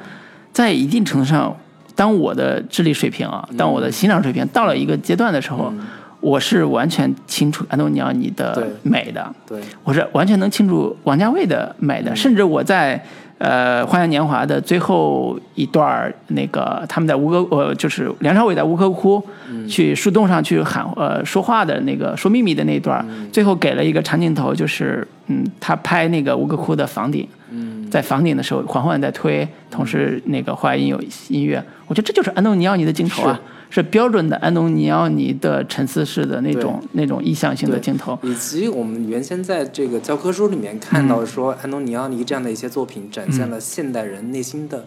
[0.51, 1.55] 在一定程度上，
[1.95, 5.85] 当我的智力水平啊，当我的欣赏水平到了一个阶段的时候，嗯。
[6.21, 13.01] 我是完全清楚安东尼奥尼的美的，对，我是完全能清楚王家卫的美的，甚至我在
[13.39, 19.21] 呃《花样年华》的最后一段儿那个他们在吴哥呃就是梁朝伟在吴哥窟
[19.67, 27.27] 去树洞上去喊呃说话的那个说秘密的那一段儿，最后给了一个长镜头，就是嗯他拍那个吴哥窟的房顶。
[27.51, 33.39] 嗯，在房顶的时候，缓缓在推，同时那个话音有音乐，我觉得这就是安东尼奥尼的镜头啊，
[33.69, 38.17] 是标准的安东尼奥尼的沉思式的那种那种意象性的镜头。
[38.23, 44.85] 以及我们原先在这个教科书里面看到说，安东尼奥尼这样的一些作品展现了现代人内心的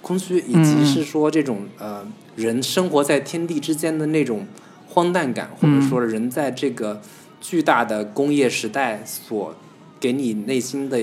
[0.00, 2.06] 空虚，以及是说这种呃
[2.36, 4.46] 人生活在天地之间的那种
[4.86, 7.00] 荒诞感，或者说人在这个
[7.40, 9.54] 巨大的工业时代所
[9.98, 10.98] 给你内心的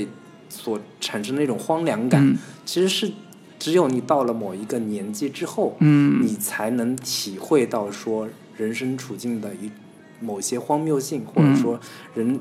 [0.49, 2.37] 所产生的那种荒凉感，嗯。
[2.65, 3.11] 其实是
[3.59, 6.25] 只有你到了某一个年纪之后，嗯。
[6.25, 9.71] 你才能体会到说人生处境的一
[10.19, 11.79] 某些荒谬性，或嗯者说
[12.15, 12.39] 人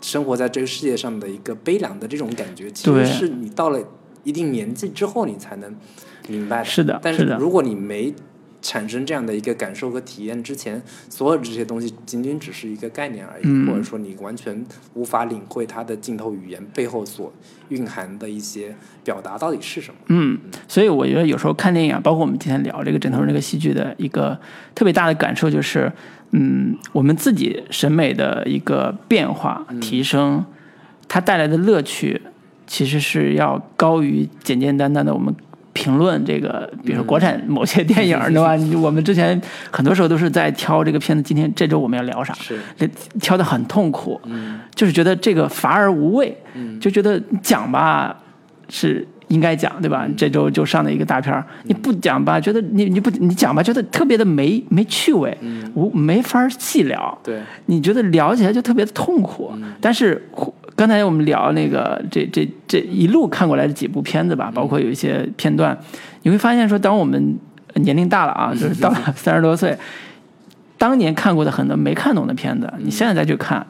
[0.00, 3.80] 生活在这个世界上的一个悲凉的这种感觉，其实是你到了
[4.22, 5.74] 一定年纪之后你才能
[6.28, 6.64] 明白的。
[6.64, 8.12] 是的但是如果你没
[8.64, 17.30] 产生这样的一个感受和体验之前，所有这些东西仅仅只是一个概念而已，嗯或者说你完全无法领会它的镜头语言背后所
[17.68, 20.00] 蕴含的一些表达到底是什么。
[20.06, 24.40] 嗯，所以我觉得有时候看电影啊，包括我们今天聊这个《枕头人》这个戏剧的一个
[24.74, 25.92] 特别大的感受就是，
[26.30, 30.42] 嗯，我们自己审美的一个变化提升，
[31.06, 32.22] 它带来的乐趣，
[32.66, 35.34] 其实是要高于简简单单的我们。
[35.74, 38.56] 评论这个，比如说国产某些 电影，对吧？
[38.80, 39.38] 我们之前
[39.70, 42.58] 很多时候都是在挑这个片子，今天这周我们要聊啥，是，
[43.20, 44.60] 挑的很痛苦，嗯。
[44.74, 46.80] 就是觉得这个乏而无味，嗯。
[46.80, 48.16] 就觉得讲吧
[48.68, 50.06] 是应该讲，对吧？
[50.16, 59.50] 这周就上的一个大片儿，你不讲吧，觉得你你不你讲吧，觉得特别的没没趣味，嗯，无没法细聊，对，你觉得聊起来就特别的痛苦。
[59.56, 59.72] 嗯。
[59.80, 60.22] 但是
[60.76, 65.78] 刚才我们聊那个这这这一路看过来的几部片子吧，包括有一些片段，
[66.22, 67.38] 你会发现说，当我们
[67.74, 69.76] 年龄大了啊，就是到了 三十多岁，
[70.76, 73.64] 当年看过的很多没看懂的片子，你现在再去看，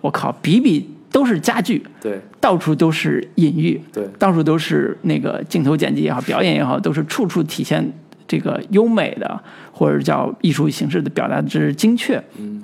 [0.00, 7.92] 我靠，比比都是佳句，对，到处都是隐喻，对，到处都是那个镜头剪辑也好，表演也好，都是处处体现
[8.26, 9.38] 这个优美的，
[9.72, 12.22] 或者叫艺术形式的表达之精确。
[12.38, 12.62] 嗯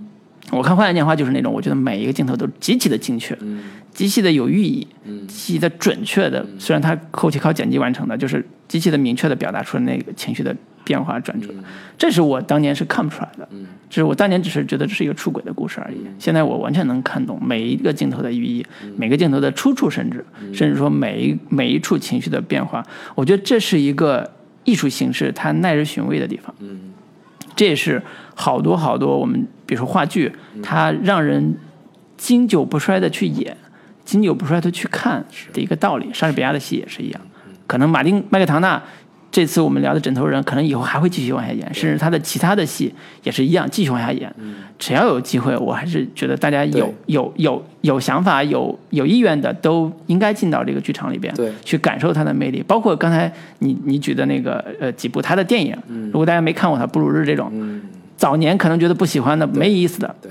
[0.53, 6.46] 我看《花样年华》就是那种，我觉得每一个镜头都极其的精确，嗯极其的有寓意，嗯极其的准确的。
[6.59, 11.48] 虽然它后期靠剪辑完成的，就是极其的明确的表达出了那个情绪的变化转折。
[11.53, 11.64] 嗯
[11.96, 15.96] 这是我当年是看不出来的，嗯这是我当年只是觉得这是一个出轨的故事而已。
[16.18, 22.84] 现在我完全能看懂每一个镜头的寓意，每个镜头的出处，甚至甚至说每一每一处情绪的变化。
[23.14, 24.28] 我觉得这是一个
[24.64, 26.55] 艺术形式它耐人寻味的地方。
[26.59, 26.80] 嗯
[27.55, 28.03] 这也是
[28.35, 31.55] 好多好多我们比如说话剧，它让人
[32.16, 33.57] 经久不衰的去演，
[34.05, 36.09] 经久不衰的去看的一个道理。
[36.12, 37.20] 莎士比亚的戏也是一样，
[37.66, 38.83] 可能马丁麦克唐纳
[39.30, 44.30] 这次我们聊的《枕头人》，可能以后还会继续往下演，甚至他的其他的戏也是一样继续往下演。
[44.78, 51.51] 只要有机会，我还是觉得大家有有有有想法、有有意愿的，都应该进到这个剧场里边，对。
[51.64, 52.62] 去感受它的魅力。
[52.66, 55.74] 包括刚才你你举的那个呃几部他的电影，
[56.07, 57.80] 如果大家没看过他《布鲁日》这种，嗯，
[58.22, 60.30] 早年可能觉得不喜欢的、没意思的，对。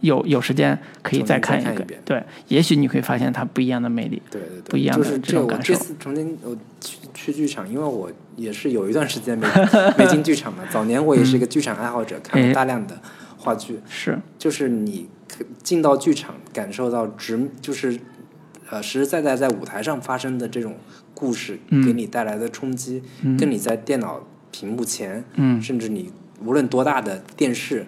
[0.00, 2.00] 有有时间可以再看一遍。
[2.02, 4.22] 对，也许你会发现它不一样的魅力。
[4.30, 5.74] 对对对，不一样的就是这种感受。
[5.74, 9.46] 我这次重新我去去剧场，因为我也是有一段时间没
[9.98, 10.62] 没进剧场嘛。
[10.70, 12.98] 早年我也是一个剧场爱好者，看哎了大量的
[13.36, 13.80] 话剧。
[13.86, 17.98] 是，就是你可进到剧场，感受到直就是
[18.70, 20.74] 呃实实在在在舞台上发生的这种
[21.12, 21.84] 故事，嗯。
[21.84, 23.02] 给你带来的冲击，
[23.38, 24.20] 跟你在电脑
[24.50, 25.60] 屏幕前，嗯。
[25.60, 26.12] 甚至你
[26.44, 27.86] 无论多大的电视、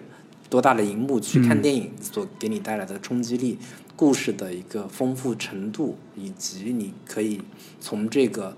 [0.49, 3.57] 多大的荧幕去嗯看电影所给你带来的冲击力、
[3.95, 7.41] 故事的一个丰富程度，以及你可以
[7.79, 8.57] 从这个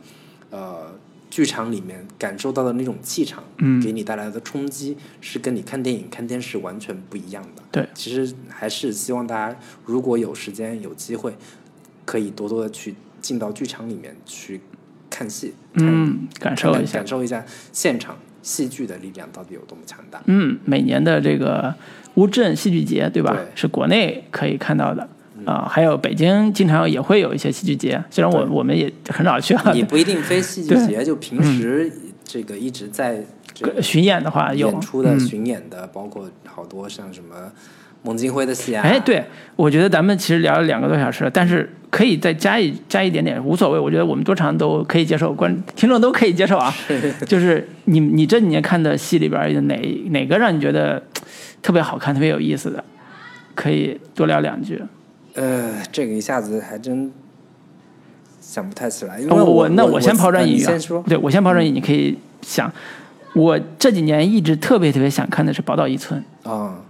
[0.49, 0.99] 呃。
[1.31, 7.63] 剧场里面感受到的那种气场，嗯给你带来的冲击是跟你看电影、看电视完全不一样的。
[7.71, 11.33] 对，其实还是希望大家如果有时间、有机会，
[12.03, 14.59] 可以多多的去进到剧场里面去
[15.09, 17.07] 看戏，嗯，感受一下感。
[17.07, 20.21] 受一下现场戏剧的力量到底有多么强大。
[20.25, 21.73] 嗯，每年的这个
[22.15, 23.33] 乌镇戏剧节，对吧？
[23.33, 23.45] 对。
[23.55, 25.07] 是国内可以看到的。
[25.43, 29.71] 啊、还有北京经常也会有一些戏剧节，虽然我我们也很少去啊。
[29.73, 31.91] 你不一定非戏剧节，就平时
[32.23, 34.69] 这个一直在这个巡演的话有。
[34.69, 35.19] 演出的、嗯。
[35.19, 37.51] 巡演的，包括好多像什么
[38.03, 39.23] 孟京辉的戏啊，哎，对，
[39.55, 43.79] 我觉得咱们其实聊了两个多小时了，但是可以再加一加一点点，无所谓。
[43.79, 46.73] 我觉得我们多长都可以接受，观听众都可以接受啊。
[47.27, 49.75] 就是你你这几年看的戏里边有哪
[50.09, 51.01] 哪个让你觉得
[51.61, 52.83] 特别好看、特别有意思的，
[53.53, 54.81] 可以多聊两句。
[55.35, 57.11] 呃，这个一下子还真
[58.39, 62.71] 想不太起来，因为我那我那先抛砖呃引玉、啊，先说，对我先抛砖引玉，你可以想，
[63.33, 66.21] 我这几年一直特别特别想看的是《宝岛一村》。
[66.49, 66.81] 啊，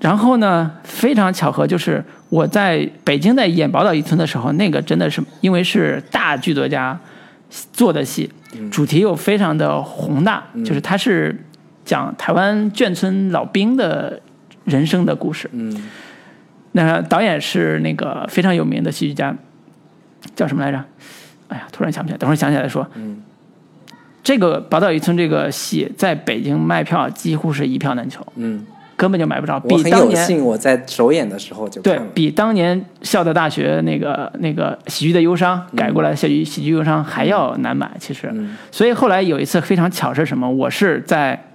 [0.00, 6.98] 然后呢，非常巧合，就是我在北京在演《宝岛一村》的时候，那个真的是因为是大剧作家
[7.72, 8.30] 做的戏，
[8.70, 11.38] 主题又非常的宏大，就是它是
[11.84, 14.20] 讲台湾眷村老兵的
[14.64, 15.48] 人生的故事。
[15.52, 15.90] 嗯
[16.72, 19.36] 那导演是那个非常有名的戏剧家，
[20.36, 20.82] 叫什么来着？
[21.48, 22.88] 哎呀，突然想不起来，等会儿想起来说。
[22.94, 23.22] 嗯
[24.22, 28.64] 这个《宝岛一村》这个戏在北京卖票几乎是一票难求，嗯，
[29.00, 38.28] 根本就买不着，我比当年很有幸，我在首演的时候就对，比当年笑的大学那个那个喜剧的忧伤改过来喜剧喜剧忧伤还要难买，其实。
[38.30, 38.54] 嗯。
[38.70, 40.50] 所以后来有一次非常巧是什么？
[40.50, 41.46] 我是在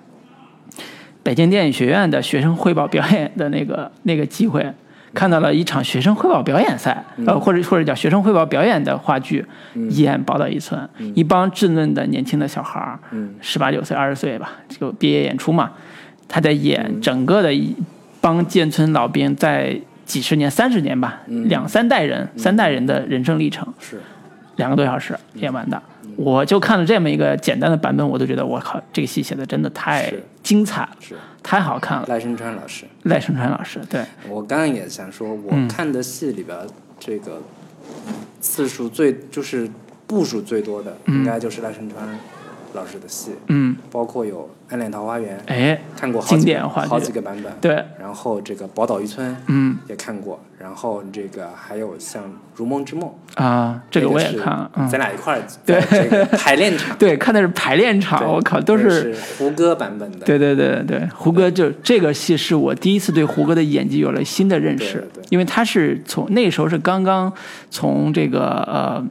[1.22, 4.66] 北京电影学院的学生汇报表演的那个那个机会，
[5.14, 9.46] 看到了一场学生汇报表演赛，呃，或者或者叫学生汇报表演的话剧，
[9.92, 10.82] 演《宝岛一村》，
[11.14, 13.36] 一帮稚嫩的年轻的小孩儿，嗯。
[13.40, 15.72] 十八九岁、二十岁吧，就毕业演出嘛，
[16.28, 17.76] 他在演整个的一
[18.22, 24.00] 帮建村老兵在几十年、三十年吧，两三代人、三代人的人生历程，是。
[24.58, 25.82] 两个多小时演完的。
[26.16, 31.16] 我就看了这么一个简单的版本，我都觉得我靠，这个戏写的真的太精彩了，是。
[31.44, 32.06] 太好看了。
[32.08, 32.86] 赖声川老师。
[33.04, 35.68] 赖声川老师，对，我刚刚也想说，我嗯。
[35.68, 36.58] 看的戏里边
[36.98, 37.42] 这个
[38.40, 39.70] 次数最就是
[40.08, 42.08] 部数最多的，应该就是赖声川
[42.76, 49.78] 老师的戏，嗯，包括有《暗恋桃花源》，哎，看过好经典话剧好几个版本，对，然后这个《宝岛渔村》嗯。
[49.88, 52.24] 也看过，然后这个还有像
[52.56, 53.12] 《如梦之梦》，
[53.44, 55.82] 啊，这个我也是看咱俩一块儿对。
[55.90, 59.14] 这个排练场， 对，看的是排练场，我靠，都是。
[59.14, 67.32] 是胡歌版本的，对对对对，胡歌就这个戏是我第一次对胡歌的演技有了新的认识，因为他是从那时候是刚刚
[67.70, 69.06] 从这个呃，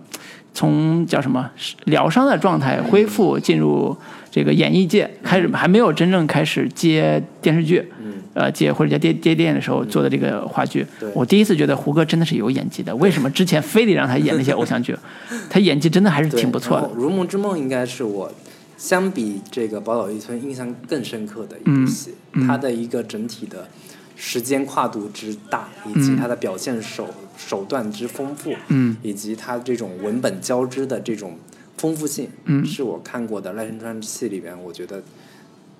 [0.54, 1.50] 从叫什么
[1.84, 3.94] 疗伤的状态恢复进入
[4.30, 12.94] 这个演艺界，开始还没有真正开始接电视剧，嗯呃接或者接接接电影的时候做的这个话剧对，我第一次觉得胡歌真的是有演技的。
[12.96, 14.96] 为什么之前非得让他演那些偶像剧？
[15.50, 16.90] 他演技真的还是挺不错的。
[16.94, 18.32] 如梦之梦》应该是我
[18.76, 22.14] 相比这个《宝岛一村》印象更深刻的一嗯部戏，
[22.46, 23.68] 它的一个整体的
[24.16, 28.96] 时间跨度之大，以及它的表现手手段之丰富，嗯。
[29.02, 31.38] 以及他这种文本交织的这种
[31.76, 32.64] 丰富性，嗯。
[32.64, 35.02] 是我看过的赖声川戏里边，我觉得。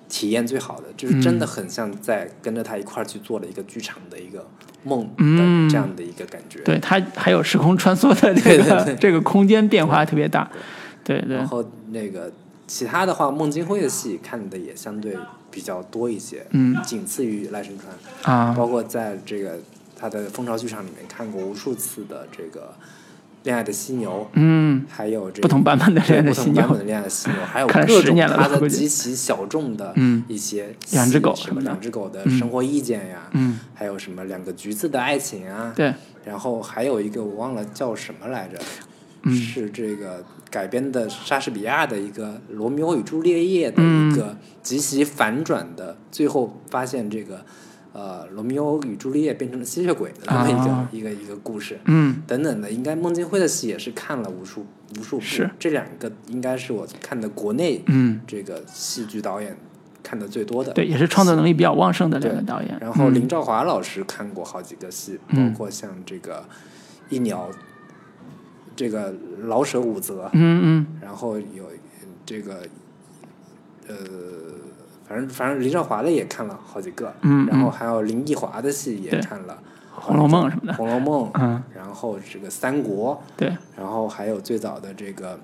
[0.07, 4.47] 体验最好的就是真嗯的很像在跟着他一块儿去做了一个剧场的一个
[4.83, 5.65] 梦嗯。
[5.67, 6.59] 的这样的一个感觉。
[6.59, 10.47] 对他还有时空穿梭的这对个对对这个空间变化特别大，
[11.03, 11.37] 对对。
[11.37, 12.31] 然，后那个
[12.67, 15.17] 其他的话，孟京辉的戏看的也相对
[15.49, 16.77] 比较多一些，嗯。
[16.83, 17.75] 仅次于赖声
[18.23, 19.57] 川，啊，包括在这个
[19.95, 22.73] 他的蜂巢剧场里面看过无数次的这个
[23.43, 30.23] 恋爱的犀牛》，嗯，还有这个不同版本的《恋爱的犀牛不同版本》的《恋爱的犀牛》， 还有看了10各种它的极其小众的嗯。
[30.27, 35.93] 一些两只狗什么两只狗的生活意见呀，嗯，还有什么两个橘子的爱情啊，对，
[36.25, 38.57] 然后还有一个我忘了叫什么来着，
[39.23, 39.33] 嗯。
[39.35, 47.45] 是这个改编的莎士比亚的一个《罗密欧与朱丽叶》的嗯一个极其反转的，最后发现这个
[47.95, 50.89] 呃罗密欧与朱丽叶变成了吸血鬼的这么一个、啊。
[50.91, 51.79] 一个一个故事。
[51.85, 54.65] 嗯，等等的，应该孟京辉的戏也是看了无数
[54.99, 55.49] 无数部，是。
[55.57, 59.55] 这两个应该是我看的国内嗯，这个戏剧导演
[60.03, 60.73] 看的最多的。
[60.73, 62.77] 对，也是创作能力比较旺盛的两个导演。
[62.81, 63.13] 然后嗯。
[63.13, 65.53] 林兆华老师看过好几个戏，嗯。
[65.53, 66.39] 包括像这个
[67.09, 67.49] 《一鸟》，
[68.75, 70.87] 这个老舍武则，嗯嗯。
[71.01, 71.71] 然后有
[72.25, 72.67] 这个
[73.87, 73.95] 呃，
[75.07, 79.57] 反正反正林少华的也看了好几个，嗯然后还有林奕华的戏也看了，
[79.99, 80.73] 《红楼梦》什么的。
[80.73, 85.39] 红楼梦》，嗯，然后这个三国，对，然后还有最早的这个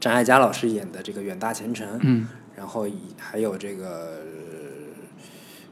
[0.00, 2.26] 张艾嘉老师演的这个《远大前程》，嗯。
[2.56, 4.22] 然后以还有这个呃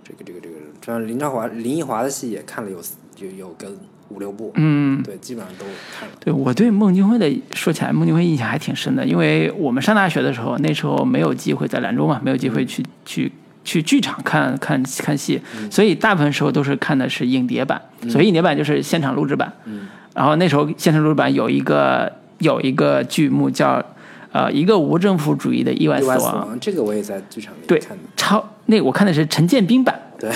[0.05, 2.79] 这个这个这个，反正林少华、林奕华的戏也看了有
[3.17, 3.73] 有有个
[4.09, 5.65] 五六部，嗯，对，基本上都
[5.99, 6.15] 看了。
[6.21, 13.31] 对我对孟京辉的说起来，孟京辉印象还挺深的，因为我们上大学的时候，那时候没有机会在兰州嘛，没有机会去、去
[13.65, 15.41] 去剧场看看看戏，
[15.71, 17.81] 所以大部分时候都是看的是影碟版。
[18.09, 19.53] 所以影碟版就是现场录制版。
[19.65, 23.85] 嗯然后那时候现场录制版有一个有一个剧目叫
[24.33, 28.03] 呃一个无政府主义的意外死亡，这个我也在剧场里对看的。
[28.17, 29.95] 超那我看的是陈建斌版。
[30.19, 30.31] 对，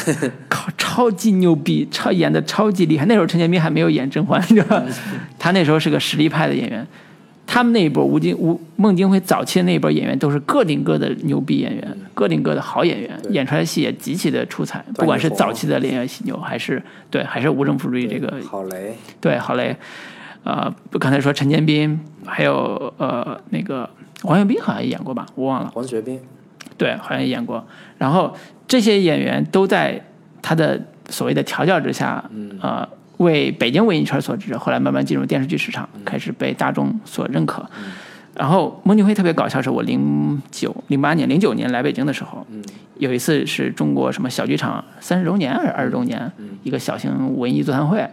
[0.48, 3.04] 靠，超级牛逼，超演的超级厉害。
[3.06, 4.86] 那时候陈建斌还没有演甄嬛，你知道吧？
[5.38, 6.86] 他那时候是个实力派的演员。
[7.52, 14.84] 他们那一波吴京、吴孟京辉早期的那一波演员都是个顶个的牛逼演员，个顶个的好演员，演出来的戏也极其的出彩。
[14.94, 19.76] 不管是早期的《恋爱犀牛》，还是对，还是无政府主义这个郝雷，对，郝雷，
[20.44, 23.90] 呃，刚才说陈建斌，还有呃那个
[24.22, 25.72] 王彦斌好像也演过吧，我忘了。
[25.74, 26.20] 黄学斌，
[26.80, 27.62] 对，好像也演过。
[27.98, 28.34] 然后
[28.66, 30.02] 这些演员都在
[30.40, 32.24] 他的所谓的调教之下，
[32.62, 37.68] 呃，为北京文艺圈所知，后来慢慢进入电视剧市场，开始被大众所认可。
[38.34, 42.46] 然后孟京辉特别搞笑，是我零九零八年、零九年来北京的时候，
[42.96, 48.08] 有一次是中国什么小剧场三十周年还是二十周年，一个小型文艺座谈会，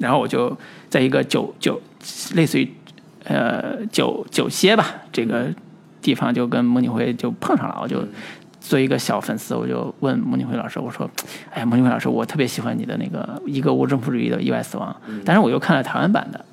[0.00, 0.58] 然后我就
[0.88, 1.80] 在一个酒酒
[2.34, 2.68] 类似于
[3.22, 5.46] 呃酒酒歇吧这个
[6.02, 8.04] 地方，就跟孟京辉就碰上了，我就
[8.60, 11.08] 作为一个小粉丝，我就问孟京辉老师，我说
[11.50, 14.94] ：“哎呀，孟京辉老师，我特别喜欢你的那个一个无政府主义的意外死亡，
[15.24, 16.44] 但是我又看了台湾版的，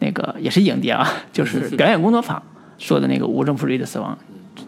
[0.00, 2.42] 那个也是影碟啊，就是表演工作坊
[2.76, 4.18] 说的那个无政府主义的死亡，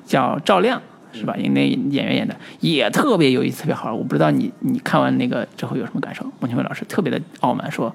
[0.06, 0.80] 叫赵亮。”
[1.12, 1.34] 是吧？
[1.36, 3.98] 因为那演员演的也特别有意思，特别好玩。
[3.98, 6.22] 我不知道你你看完那个之后有什么感受？
[6.38, 7.92] 孟京辉老师特别的傲慢说：“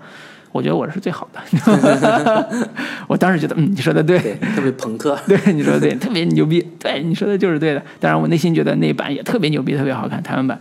[0.55, 1.39] 我觉得我是最好的。
[3.09, 5.19] ”我当时觉得，嗯，你说的对，对，特别朋克。
[5.27, 7.83] 对，你说的对，特别牛逼，对，你说的就是对的。
[7.99, 10.57] 当然，我内心觉得那版也特别牛逼，特别好看，台湾版。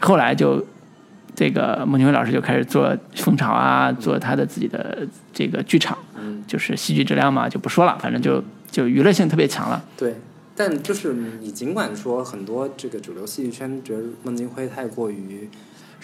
[0.00, 0.62] 后来就
[1.34, 5.96] 这个孟京辉老师就开始做蜂巢啊，做他的自己的这个剧场，
[6.46, 9.82] 就是戏剧质量嘛，就不说了，反正就就娱乐性特别强了。
[9.96, 10.16] 对，
[10.54, 15.48] 但就是你尽管说很多这个主流戏剧圈觉得孟京辉太过于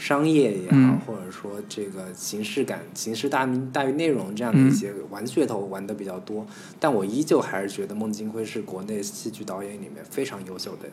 [0.03, 0.99] 商业也好，嗯。
[1.07, 6.45] 或者说这个形式感、形式大于大于内容这样的一些玩噱头玩的比较多，
[6.81, 10.89] 但我依旧还是觉得孟京辉是国内戏剧导演里面非常优秀的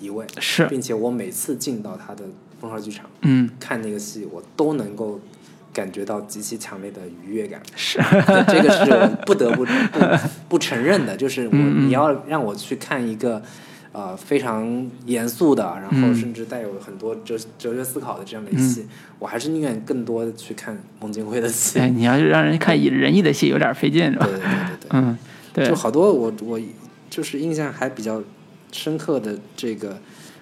[0.00, 2.24] 一位，是，并且我每次进到他的
[2.60, 5.20] 蜂巢剧场嗯，看那个戏，我都能够。
[5.74, 13.42] 感觉到极其强烈的愉悦感，是，对这个是我不得不 不不承认的，就是我你要让我去看一个
[13.92, 16.14] 呃非常严肃的，然后嗯。
[16.14, 18.86] 甚至带有很多哲哲学思考的这样的一戏，
[19.18, 21.78] 我还是宁愿更多的去看孟京辉的戏。
[21.78, 24.38] 哎，你要是让人看仁义的戏，有点费劲，是吧对？
[24.38, 25.18] 对对对对，嗯，
[25.52, 25.66] 对。
[25.68, 26.60] 就，好多我我
[27.10, 28.22] 就是印象还比较
[28.70, 29.98] 深刻的这个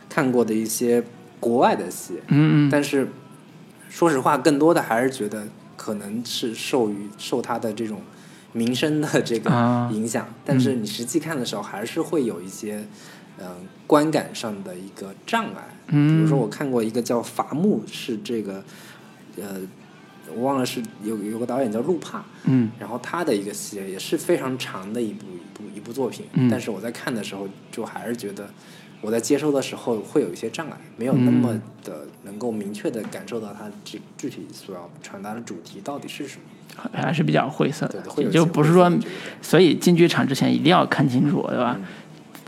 [0.09, 1.03] 看过的一些
[1.41, 3.09] 国外的戏，嗯嗯，但是
[3.89, 5.47] 说实话，更多的还是觉得
[5.77, 8.03] 可能是受于受他的这种
[8.53, 9.91] 名声的这个啊。
[9.93, 12.85] 影响，但是你实际看的时候，还是会有一些
[13.41, 15.68] 嗯、呃观感上的一个障碍。
[15.88, 18.62] 嗯比如说我看过一个叫《伐木》，是这个
[19.36, 19.57] 呃，
[20.36, 28.49] 我忘了是有有个导演叫陆帕，嗯然后他的一个戏也是非常长的一部一部一部作品，嗯但是我在看的时候，就还是觉得
[29.01, 36.43] 我在接收的时候会有一些障碍，没有那么的能够明确的感受到他具具体所要传达的主题到底是什么。
[36.93, 38.91] 还是比较晦涩的对，会有也就不是说
[39.43, 41.78] 所以进剧场之前一定要看清楚，对吧？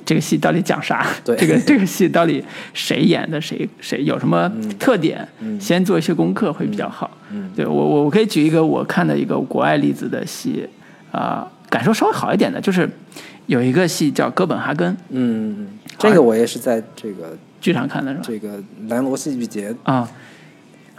[0.04, 1.06] 这个戏到底讲啥？
[1.24, 2.44] 对这个这个戏到底
[2.74, 3.40] 谁演的？
[3.40, 5.26] 谁谁有什么特点？
[5.60, 7.10] 先做一些功课会比较好。
[7.30, 10.68] 嗯对我我我可以举一个我看的一个国外例子的戏
[11.10, 12.88] 啊、感受稍微好一点的，就是
[13.46, 18.24] 有一个戏叫《哥本哈根》，嗯，这个我也是在这个剧场看的是吧？
[18.26, 20.08] 这个南锣戏剧节，啊、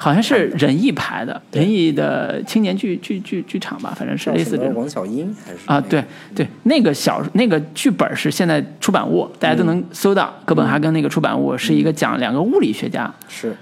[0.04, 4.76] 好像是仁义排的，仁义的青年剧剧剧剧场吧，反正是类似这种。
[4.76, 6.04] 王小英还是啊，对
[6.36, 10.34] 对，那个小那个剧本是现在出版物，大家都能搜到。
[10.44, 13.56] 哥本哈根那个出版物是一个讲两个物理学家是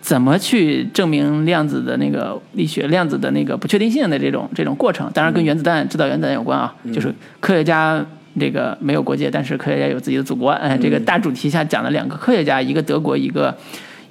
[0.00, 8.06] 怎么去证明量子的那个力学、量子的那个不确定性的这种这种过程，当然跟原子弹制造原子弹有关啊，就是科学家。
[8.38, 10.50] 这个没有国界，但是科学家有自己的祖国。
[10.50, 13.52] 哎，这个大主题下讲了两个科学家，一个德国，一个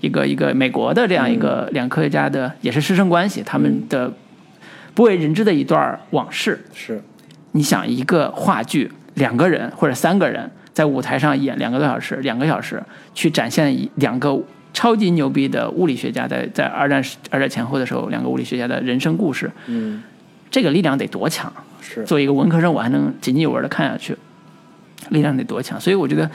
[0.02, 4.12] 一个一个美国的这样一个两个科学家的也是师生关系，他们的
[4.93, 6.60] 不为人知的一段往事。
[6.74, 7.02] 是，
[7.52, 12.82] 你想一个话剧，两个人或者三个人在舞台上演两个多小时，两个小时
[13.14, 14.39] 去展现一两个
[14.74, 20.02] 超级牛逼的物理学家在在二战二战前后的时候，两个物理学家的人生故事，嗯
[20.52, 21.52] 这个力量得多强？
[21.82, 24.16] 是，作为一个文科生，我还能津津有味的看下去，
[25.10, 25.80] 力量得多强？
[25.80, 26.30] 所以我觉得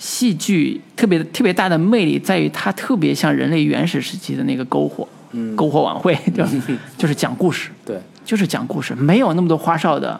[0.00, 6.42] 戏剧特别特别大的魅力在于它特别像人类原始时期的那个篝火，嗯篝火晚会， 就
[6.96, 7.68] 就是讲故事。
[7.84, 10.18] 对，就是讲故事，没有那么多花哨的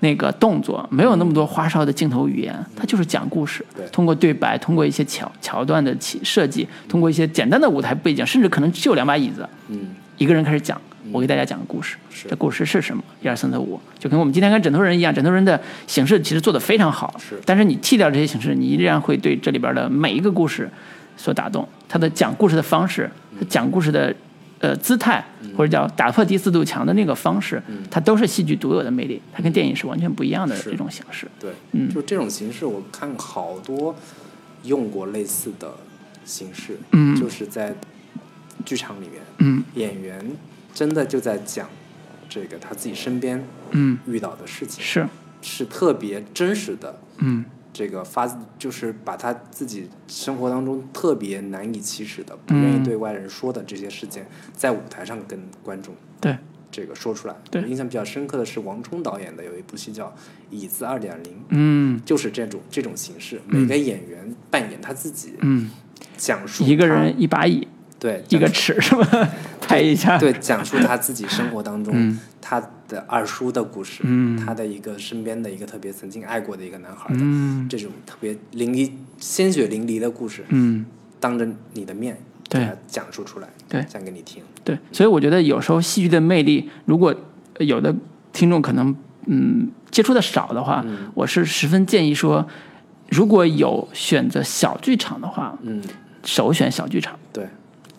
[0.00, 3.64] 那个动作，没有那么多花哨的镜头语言，它就是讲故事。
[3.76, 11.96] 对通过对白，通过一些桥桥段的起设计，通过一些简单的舞台背景，甚至可能只有两把椅子，嗯一个人开始讲，我给大家讲个故事。
[12.10, 13.02] 是这故事是什么？
[13.22, 17.14] 一二三四五，就跟我们今天跟枕头人一样，枕头人的形式其实做得非常好。
[17.18, 20.70] 是但是你剃掉这些形式，你依然会对这里边的每一个故事
[21.16, 21.68] 所打动。
[21.88, 24.14] 他的讲故事的方式，他讲故事的
[24.60, 25.24] 呃姿态，
[25.56, 29.20] 或者叫打破第四堵墙的那个方式，它都是戏剧独有的魅力。
[29.32, 31.26] 它跟电影是完全不一样的是这种形式。
[31.40, 33.94] 对，嗯就这种形式，我看好多
[34.64, 35.72] 用过类似的
[36.24, 37.74] 形式，嗯就是在
[38.64, 40.24] 剧场里面，嗯演员
[40.72, 41.68] 真的就在讲
[42.28, 45.06] 这个他自己身边嗯，遇到的事情，是，
[45.40, 46.98] 是特别真实的。
[47.18, 47.44] 嗯。
[47.74, 56.36] 这个发自就是把他自己生活当中特别难以启齿的、不愿意嗯对外人说的这些事件，在舞台上跟观众对，
[56.70, 57.34] 这个说出来。
[57.50, 57.62] 对。
[57.62, 60.06] 我印象比较深刻的是王冲导演的有一部戏叫
[60.50, 61.98] 《椅子二点零》，嗯。
[62.04, 65.70] 就是这种这种形式，每个演员扮演他自己，嗯，
[66.18, 67.66] 讲述一个人一把椅，
[68.02, 69.28] 对一个尺是吧？
[69.62, 70.18] 拍一下。
[70.18, 78.90] 对讲述他自己生活当中、嗯他的二叔的故事，嗯他的一个身边的一个特别曾经爱过的一个男孩的、嗯这种特别淋漓
[79.20, 80.84] 鲜血淋漓的故事，嗯，
[81.20, 82.18] 当着你的面
[82.50, 84.42] 对他讲述出来，对讲给你听。
[84.64, 87.14] 对，所以我觉得有时候戏剧的魅力，如果
[87.58, 87.94] 呃有的
[88.32, 88.94] 听众可能
[89.26, 92.44] 嗯接触的少的话，嗯我是十分建议说，
[93.08, 95.80] 如果有选择小剧场的话，嗯，
[96.24, 97.16] 首选小剧场。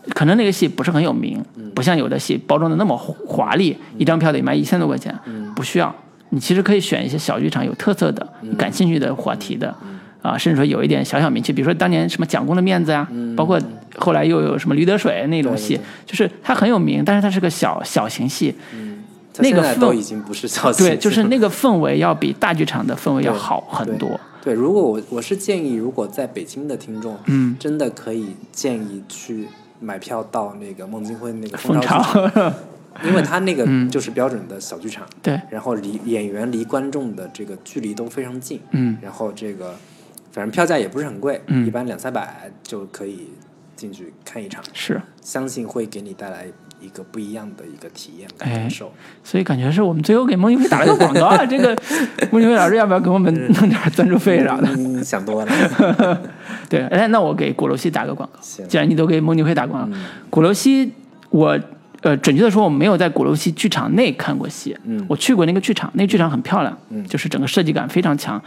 [0.04, 1.70] 对，可能那个戏不是很有名，嗯。
[1.74, 5.52] 不像有的戏包装的那么华丽，一张票得卖一千多块钱，嗯。
[5.56, 5.94] 不需要。
[6.30, 8.28] 你其实可以选一些小剧场有特色的、
[8.58, 9.76] 感兴趣的话题的，
[10.24, 13.62] 啊，甚至说有一点小小名气，比如说当年什么蒋公的面子呀、包括
[13.98, 18.56] 后来又有什么驴得水那种戏，就是它很有名，但是它是个小小型戏，
[19.32, 24.20] 他现在那个氛围已经不是小戏对，就是那个氛围要比大剧场的氛围要好很多。
[24.44, 29.48] 对，如果我我是建议，如果在北京的听众，嗯，真的可以建议去
[29.84, 32.54] 买票到那个孟京辉那个蜂巢剧场，
[33.06, 33.90] 因为他那个嗯。
[33.90, 38.98] 就是标准的小剧场，对，然后离演员离观众的这个距离都非常近，嗯。
[39.02, 39.76] 然后这个
[40.32, 41.66] 反正票价也不是很贵，嗯。
[41.66, 43.30] 一般两三百就可以
[43.76, 46.48] 进去看一场，是，相信会给你带来
[46.84, 48.92] 一个不一样的一个体验感受。
[49.24, 51.44] 所以感觉是我们最后给孟京辉打了个广告啊。
[51.48, 51.70] 这个
[52.32, 54.68] 孟京辉老师要不要给我们 弄点赞助费啥的？
[54.76, 55.52] 嗯，想多了，
[56.70, 58.40] 对，哎，那我给鼓楼西打个广告。
[58.68, 60.92] 既然你都给孟京辉打广告，嗯鼓楼西
[61.30, 61.58] 我
[62.02, 64.76] 呃准确的说，我没有在鼓楼西剧场内看过戏。
[64.86, 68.42] 嗯我去过那个剧场，那个剧场很漂亮，嗯就是整个设计感非常强。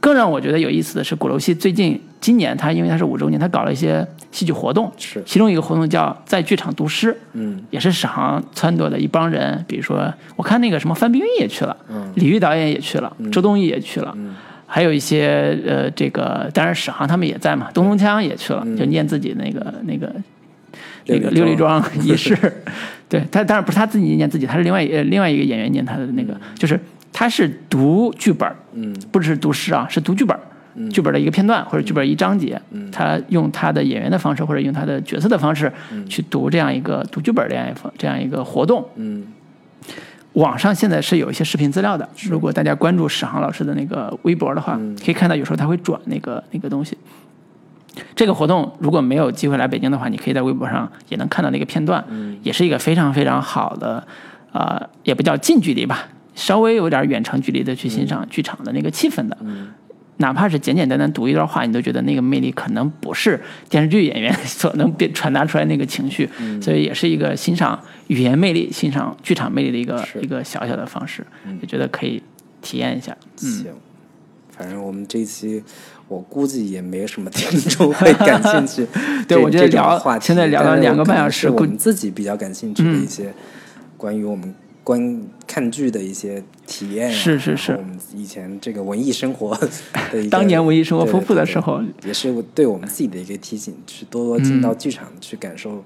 [0.00, 5.22] 更让我觉得有意思的是，鼓楼戏最近今年它因为它是五周年，它搞了一些戏剧活动，是。
[5.26, 7.60] 其中一个活动叫在剧场读诗，嗯。
[7.70, 14.34] 也是史航撺掇的一帮人，比如说我看那个什么范冰冰也去了，嗯李玉导演也去了，周冬雨也去了，嗯
[14.68, 20.12] 还有一些呃，这个当然史航他们也在嘛，东东锵也去了，嗯就念自己那个那个
[21.06, 22.36] 那个六里六里庄 仪式，
[23.08, 26.78] 对他当然不是他自己念自己，他是另外呃另外一个演员念他的那个，就是
[27.18, 28.94] 他是读剧本，嗯。
[29.10, 30.38] 不只是读诗啊，是读剧本。
[30.90, 32.90] 剧本的一个片段或者剧本一章节，嗯。
[32.90, 36.06] 他用他的演员的方式或者用他的角色的方式嗯。
[36.06, 39.26] 去读这样一个读剧本这样一个这样一个活动，嗯。
[40.34, 46.98] 网上现在是有一些视频资料的，如果大家关注史航老师的那个微博的话，可以看到有时候他会转那个那个东西。
[48.14, 52.38] 这个活动如果没有机会来北京的话，你可以在微博上也能看到那个片段，嗯。
[52.42, 54.06] 也是一个非常非常好的，
[54.52, 56.06] 呃，也不叫近距离吧，
[56.36, 59.36] 稍微有点远程距离的去欣赏剧场的那个气氛的。
[60.18, 63.38] 哪怕是简简单单读一段话，你都觉得那个魅力可能不是
[63.68, 66.26] 电视剧演员所能变传达出来那个情绪，
[66.58, 71.26] 所以也是一个欣赏语言魅力、欣赏剧场魅力的一个一个小小的方式，
[71.60, 72.22] 也觉得可以
[72.62, 73.14] 体验一下。
[73.36, 73.66] 行，
[74.56, 75.62] 反正我们这一期
[76.08, 78.86] 我估计也没什么听众会感兴趣
[79.28, 83.02] 对我觉得聊话现在聊了两个半小时我们自己比较感兴趣的嗯。
[83.02, 83.34] 一些
[83.98, 84.54] 关于我们
[84.86, 89.52] 观看剧的一些体验啊、是是是我们以前这个文艺生活
[90.12, 95.82] 的一 当年文艺生活丰富的时候也是对我们自己的一个提醒，去多多进到剧场去感受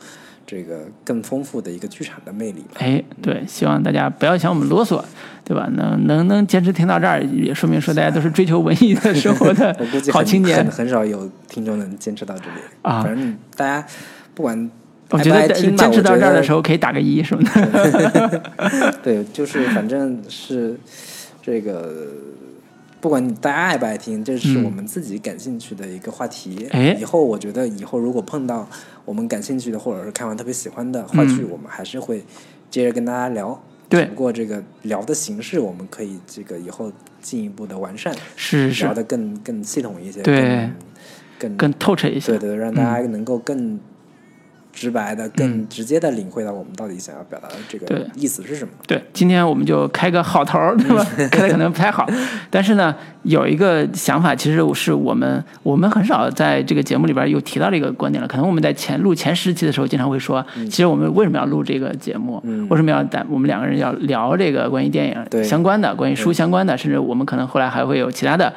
[0.46, 2.74] 这个更丰富的一个剧场的魅力吧。
[2.80, 5.02] 哎，对，希望大家不要嫌我们啰嗦，
[5.46, 5.66] 对吧？
[5.72, 10.70] 能能能坚持听到这儿，也说明说大家都是追求文艺的生活的 我估计很好青年很。
[10.70, 13.86] 很少有听众能坚持到这里啊反正大家
[14.34, 14.70] 不管
[15.10, 18.42] 我觉得坚持到这儿的时候，可以打个一什么的。
[19.02, 20.78] 对，就是反正是
[21.42, 22.06] 这个，
[23.00, 26.66] 不管你大家爱不爱听，这是嗯我们自己感兴趣的一个话题。
[26.70, 28.68] 哎以后我觉得以后如果碰到
[29.04, 32.22] 我们感兴趣的，或者是看完特别喜欢的话剧，嗯我们还是会
[32.70, 33.60] 接着跟大家聊。
[33.88, 40.70] 对只不过这个聊的形式，我们可以这个以后进一步的完善，是是聊，的更更系统一些，对
[41.36, 42.50] 更更更透彻一些对。
[42.50, 43.80] 对，让大家能够更
[44.80, 48.70] 直白的、更直接的领会到我们到底想要表达的这个意思是什么。
[48.86, 51.04] 对，今天我们就开个好头儿，对吧？
[51.30, 52.08] 开的可能不太好，
[52.48, 58.26] 但是呢，有一个想法，其实是我们我们很少在这个节目里边有提到这个观点了。
[58.26, 62.40] 可能我们在前录前十期的时候，经常会说，其实我们为什么要录这个节目？
[62.46, 68.50] 嗯为什么要咱我们两个人要聊这个关于电对影相关的、关于书相关的，甚至我们可能后来还会有其他的。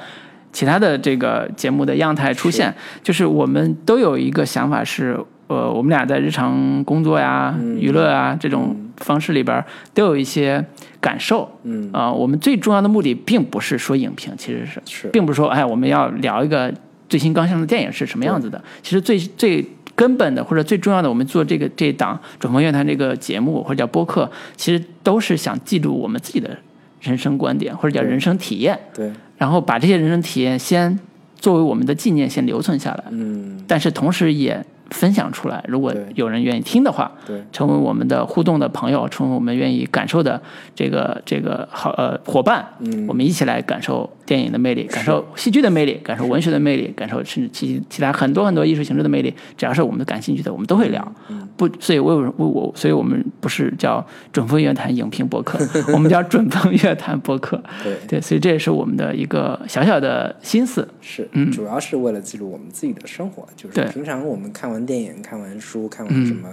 [0.55, 2.71] 其他的这个节目的样态出现，
[3.01, 5.17] 就是我们都有一个想法是，
[5.53, 7.79] 呃，我们俩在日常工作呀、嗯。
[7.79, 9.63] 娱乐啊这种方式里边
[9.93, 10.63] 都有一些
[10.99, 11.49] 感受。
[11.63, 11.89] 嗯。
[11.93, 15.07] 啊、我们最重要的目的并不是说影评，其实是，是。
[15.09, 16.73] 并不是说哎我们要聊一个
[17.07, 18.61] 最新刚上的电影是什么样子的。
[18.81, 19.65] 其实最最
[19.95, 26.57] 根本的或者最重要的，我们做这个这档转播乐坛这个节目或者叫播客，其实都是想记录我们自己的
[27.01, 30.97] 人生观点或者叫人生体验，对，然后把这些人生体验先
[31.35, 40.41] 作为我们的纪念先留存下来，嗯，但是同时也分享出来，如果有人愿意听的话，对，成为我们的互动的朋友，成为我们愿意感受的
[40.75, 43.07] 这个这个好呃伙伴，嗯。
[43.07, 49.33] 我们一起来感受电影的魅力，感受戏剧的魅力，感受文学的魅力，感受甚至其其他很多很多艺术形式的魅力。
[49.57, 51.15] 只要是我们感兴趣的，我们都会聊。
[51.29, 55.59] 嗯不，所以我有我我，所以我们不是叫准风乐坛影评博客，
[55.93, 57.61] 我们叫准风乐坛博客。
[57.83, 60.87] 对，对，所以这也是我们的一个小小的心思。
[60.99, 66.49] 是，嗯主要是为了记录我们自己的生活，就是平常我们看完电影、看完书、看嗯完什么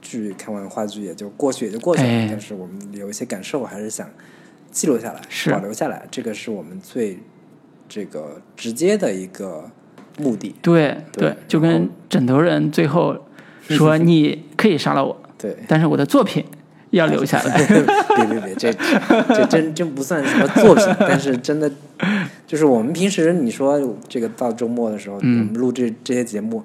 [0.00, 2.08] 剧、看完话剧，也就过去也就过去了。
[2.08, 4.08] 哎但是我们有一些感受，还是想
[4.70, 7.18] 记录下来、是保留下来，这个是我们最
[7.88, 9.70] 这个直接的一个
[10.18, 10.54] 目的。
[10.62, 13.16] 对对就跟枕头人最后
[13.68, 16.44] 说：“你可以杀了我，对，但是我的作品
[16.90, 17.56] 要留下来。
[18.16, 18.72] ”别别别，这
[19.34, 21.70] 这真真不算什么作品，但是真的
[22.46, 26.62] 就是我们平时你说这个到周末的时候，我们录这这些节目，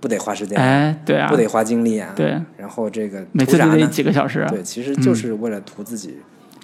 [0.00, 3.86] 不得花时间，嗯哎，对啊，不得花精力啊，对，然后这个每次就得？
[3.86, 6.16] 几个小时，对，其实就是为了图自己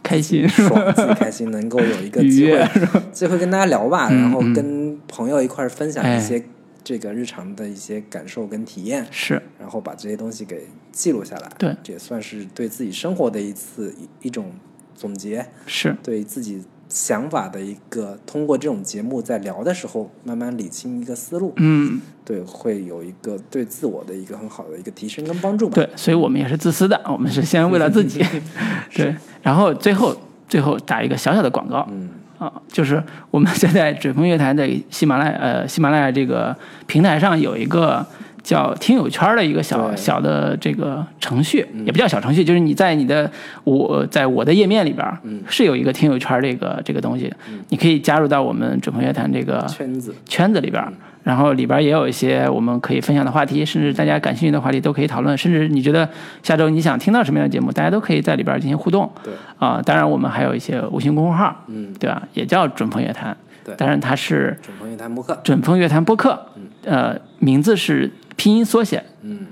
[0.08, 0.48] 开心。
[0.48, 2.66] 爽、自己开心，能够有一个 机会，
[3.12, 4.54] 机会跟大家聊吧，嗯然后嗯。
[4.54, 6.42] 跟朋友一块儿分享哎一些
[6.82, 11.50] 这个日常的一些感受跟体验，是，然后把这些东西给记录下来。
[11.58, 11.74] 对。
[11.82, 14.52] 这也算是对自己生活的一次一一种
[14.94, 25.74] 总结，是，对自己想法的一个通过这种节目在聊的时候慢慢理清一个思路，嗯，对，会有一个对自我的一个很好的一个提升跟帮助吧。
[25.74, 28.24] 对，所以我们也是自私的， 我们是先为了自己，
[28.94, 30.16] 对，然后最后
[30.48, 32.08] 最后打一个小小的广告，嗯，
[32.38, 36.56] 啊，就是我们现在准风乐坛在喜马拉雅呃喜马拉雅这个
[36.86, 38.06] 平台上有一个
[38.48, 43.30] 叫听友圈的一个小小的这个程序，也不叫小程序，就是你在你的
[43.62, 45.06] 我在我的页面里边
[45.46, 47.30] 是有一个听友圈这个这个东西，
[47.68, 50.82] 你可以加入到我们准朋乐坛这个圈子，圈子里边，
[51.24, 56.08] 然后里边也有一些我们可以分享的话题，甚至大家感兴趣的话题都可以讨论，甚至你觉得
[56.42, 59.12] 下周你想听到什么样的节目，大家都可以在里边进行互动。
[59.22, 62.22] 对，啊、当然我们还有一些微信公众号，嗯，对吧？
[62.32, 63.74] 也叫准朋乐坛，对。
[63.76, 66.46] 当然它是准朋友谈播客，准风乐坛播客，
[66.84, 69.46] 呃，名字是拼音缩写，嗯，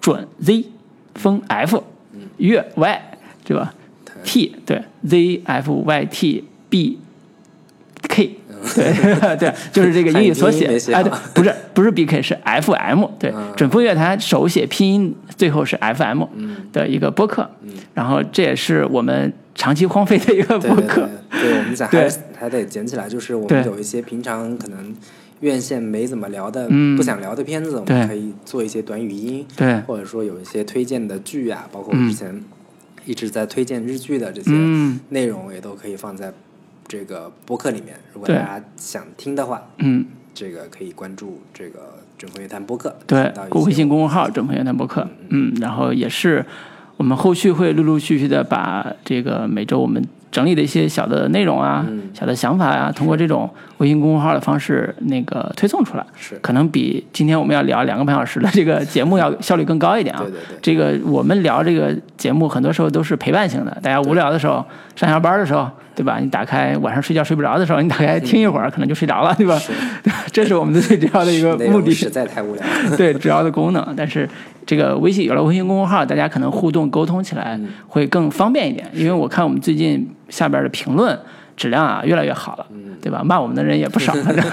[0.00, 0.66] 准 Z，
[1.14, 1.82] 风 F，
[2.38, 3.02] 乐 Y，
[3.44, 3.74] 对吧
[4.24, 6.98] ？T 对 Z F Y T B
[8.08, 8.38] K
[8.74, 13.52] 对对，就是这个 英语缩写哎，对，不是不是 B K 是 F M 对，嗯。
[13.56, 16.56] 准风乐坛手写拼音最后是 F M 嗯。
[16.72, 17.48] 的一个播客，
[17.94, 22.10] 然后这也是我们长期荒废的一个播客对，，我们想对还
[22.40, 24.94] 还得捡起来，就是我们有一些平常可能
[25.40, 26.96] 院线没怎么聊的、嗯。
[26.96, 29.80] 不想聊的片子，我们可以做一些短语音，对。
[29.80, 32.08] 或者说有一些推荐的剧啊，包括嗯。
[32.08, 32.42] 之前
[33.04, 35.00] 一直在推荐日剧的这些嗯。
[35.10, 36.32] 内容，也都可以放在
[36.88, 37.96] 这个播客里面。
[38.12, 40.06] 如果大家想听的话，嗯。
[40.38, 46.44] 这个可以关注这个整风乐坛播客，对微信公众号“整风乐坛播客”，嗯，然后也是
[46.98, 50.06] 我们后续会陆陆续续的把这个每周我们
[50.36, 52.02] 整理的一些小的内容啊、嗯。
[52.12, 53.48] 小的想法啊，通过这种
[53.78, 56.34] 微信公众号的方式那个推送出来，是。
[56.42, 60.20] 可能比今天我们要聊两个半小时的这个节目要效率更高一点啊。
[60.22, 60.58] 对对对。
[60.60, 64.62] 这个我们聊这个节目很多时候都是陪伴型的，大家无聊的时候、
[64.94, 66.18] 上下班的时候，对吧？
[66.20, 69.58] 你打开晚上睡觉睡不着的时候，你打开听一会儿，可能就睡着了，对吧？
[70.30, 71.90] 这是我们的最主要的一个目的。
[71.90, 72.62] 实在太无聊。
[72.96, 74.28] 对主要的功能，但是
[74.66, 78.86] 这个微信有了微信公众号，大家可能互动沟通起来嗯会更方便一点。
[78.92, 81.18] 因为我看我们最近下边的评论
[81.56, 82.66] 质量啊越来越好了，
[83.00, 83.22] 对吧？
[83.24, 84.44] 骂我们的人也不少， 反正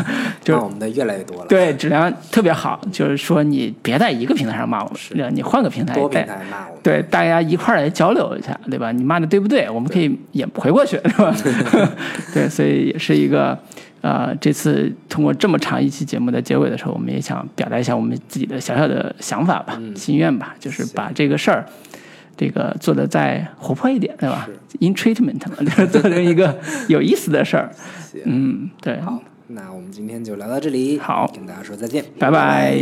[0.42, 2.80] 就骂我们的越来越多了，对质量特别好。
[2.92, 6.82] 就是说你别在一个平台上骂我们，你换个平台，多平带台骂我们。
[6.82, 8.92] 对，大家一块儿来交流一下，对吧？
[8.92, 9.70] 你骂的对不对？
[9.70, 11.36] 我们可以也回过去，是吧？
[12.34, 13.58] 对，所以也是一个，
[14.02, 21.66] 呃，这次通过这么长一期节目的结尾的时候，我们也想表达一下我们自己的小小的想法吧、心愿吧，就是把这个事儿。
[22.36, 24.48] 这个做的再活泼一点，对吧
[24.80, 27.72] ？In treatment 嘛，就 是做成一个有意思的事儿。
[28.26, 32.78] 嗯，对，好，那我们今天就聊到这里，好跟大家说再见，拜拜。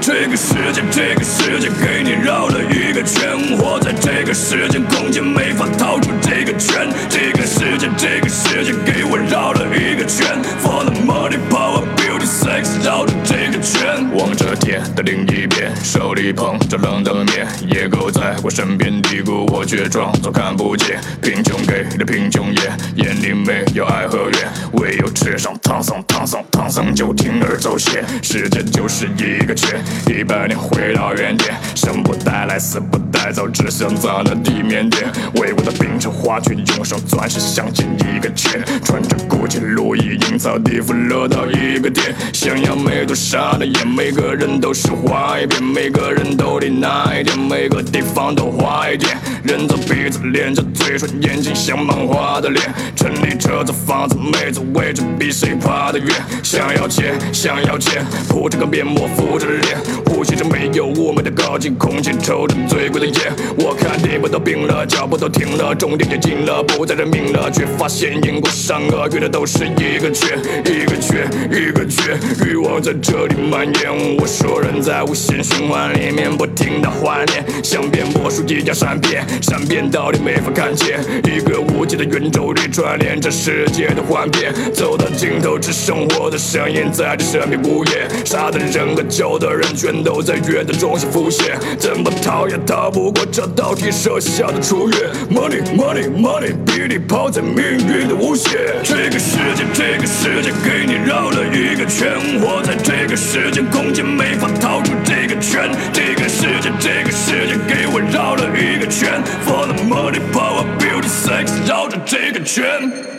[0.00, 6.88] 这个世界，这个世界给你绕了一个圈，活在这个时间空间，没法逃出这个圈。
[7.08, 10.24] 这个世界，这个世界给我绕了一个圈
[10.62, 14.08] ，For the money, power, beauty, sex，绕着这圈。
[14.16, 20.98] 望着天的另一边，手里捧着冷的面，野狗在我身边嘀咕，我却装作看不见。
[21.22, 28.04] 贫穷给的贫穷眼，眼里没有爱和怨，唯有吃上唐僧，唐僧，唐僧就铤而走险。
[28.22, 35.10] 世界就是一个圈，一百年回到原点，生不带来，死不带走，只想在那地面点。
[35.34, 42.14] 为我的冰城花圈，用上钻石镶进一个圈，穿着古奇路易，营造地府乐到一个点。
[42.32, 43.14] 想要美多
[43.50, 49.16] 傻的眼，每个人都是花一遍，每个人都得拿一点，每个地方都坏一点。
[49.42, 52.62] 人造鼻子，脸着嘴唇，眼睛像漫画的脸。
[52.94, 56.08] 城里车子、房子、妹子位置，比谁爬得远。
[56.42, 63.32] 想要钱，想要钱，铺着个面膜，敷着脸，呼吸着没有雾霾的高级空气，抽着最贵的烟。
[63.56, 74.16] 我看地板都冰了，脚步都停了，终点也近了，不再认命了，却发现因果善恶，遇的都是一个圈，一个圈，一个圈，欲望在这里蔓延。
[74.18, 94.96] 我说人在无限循环里面不停的怀念，像变魔术一样闪变，闪变到底没法看见，一个无尽的圆周里串联着世界的幻变，走到尽头，只剩我的声音在这神秘午夜，杀的人和救的人全都在月的中心浮现，怎么逃也逃不过这道题设下的初越。
[95.30, 98.52] Money money money，比你抛在命运的无限。
[98.82, 105.70] 这个世界，这个世界给你绕了一个圈，活在这个世时间空间，没法逃出这个圈。
[105.92, 113.17] 这个世界，这个世界给我绕了一个圈，For the money, power, beauty, sex，绕着这个圈。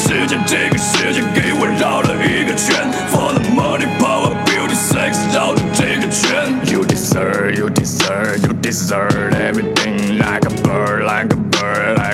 [0.00, 2.76] 世界，这个世界给我绕了一个圈，
[3.10, 6.54] For the money, power, beauty, sex，绕着这个圈。
[6.70, 11.49] You deserve, you deserve, you deserve everything like a bird, like a bird,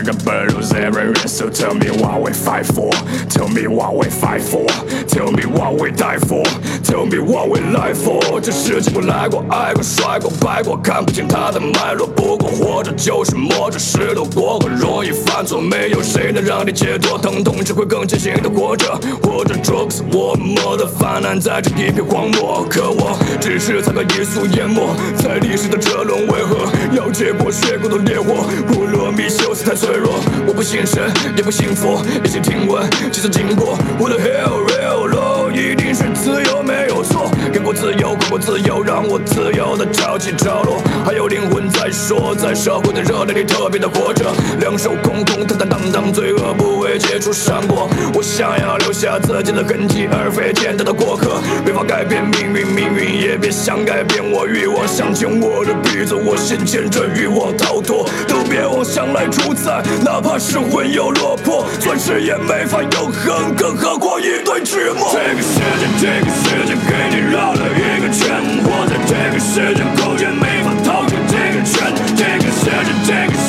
[0.09, 1.27] I bird who's everywhere.
[1.27, 2.89] So tell me what we fight for,
[3.29, 4.65] tell me what we fight for,
[5.07, 6.43] tell me what we die for,
[6.81, 8.39] tell me what we lie for.
[8.39, 12.07] 这世界我来过，爱过，摔过，败过，看不清它的脉络。
[12.07, 28.45] 不过活着就是摸着石头过河，容易犯错，没有谁能让你解脱，疼痛只会更艰辛的活着，活着 drugs 我们的泛滥在这一片荒漠，可我只是才被一速淹没在历史的车轮，为何要结果血骨的烈火？
[28.67, 37.16] 普罗米修斯太脆弱，我不信神，也不信佛，一切听闻，几次经过，我的 hell real low，一定是自由没有错，
[37.51, 40.81] 给我自由，给过自由，让我自由的潮起潮落。
[41.05, 44.25] 还有灵魂在说，在社会的热烈里特别的活着。
[44.59, 47.89] 两手空空，坦坦荡荡，罪恶不会结出闪过。
[48.13, 51.41] 我想要留下自己的痕迹，而非简单的过客。
[51.65, 54.47] 没法改变命运，命运也别想改变我。
[54.47, 58.07] 欲望向前我的鼻子，我先牵着欲望逃脱。
[58.27, 65.11] 都别妄想来主宰，哪怕是魂有落魄，钻石也没法永恒，更何况一堆寂寞。
[65.11, 71.93] 这个世界，这个世界给你绕了一个圈，活在这个时间空间，没法逃离这个圈。
[72.15, 72.71] 这个世界，
[73.05, 73.46] 这个。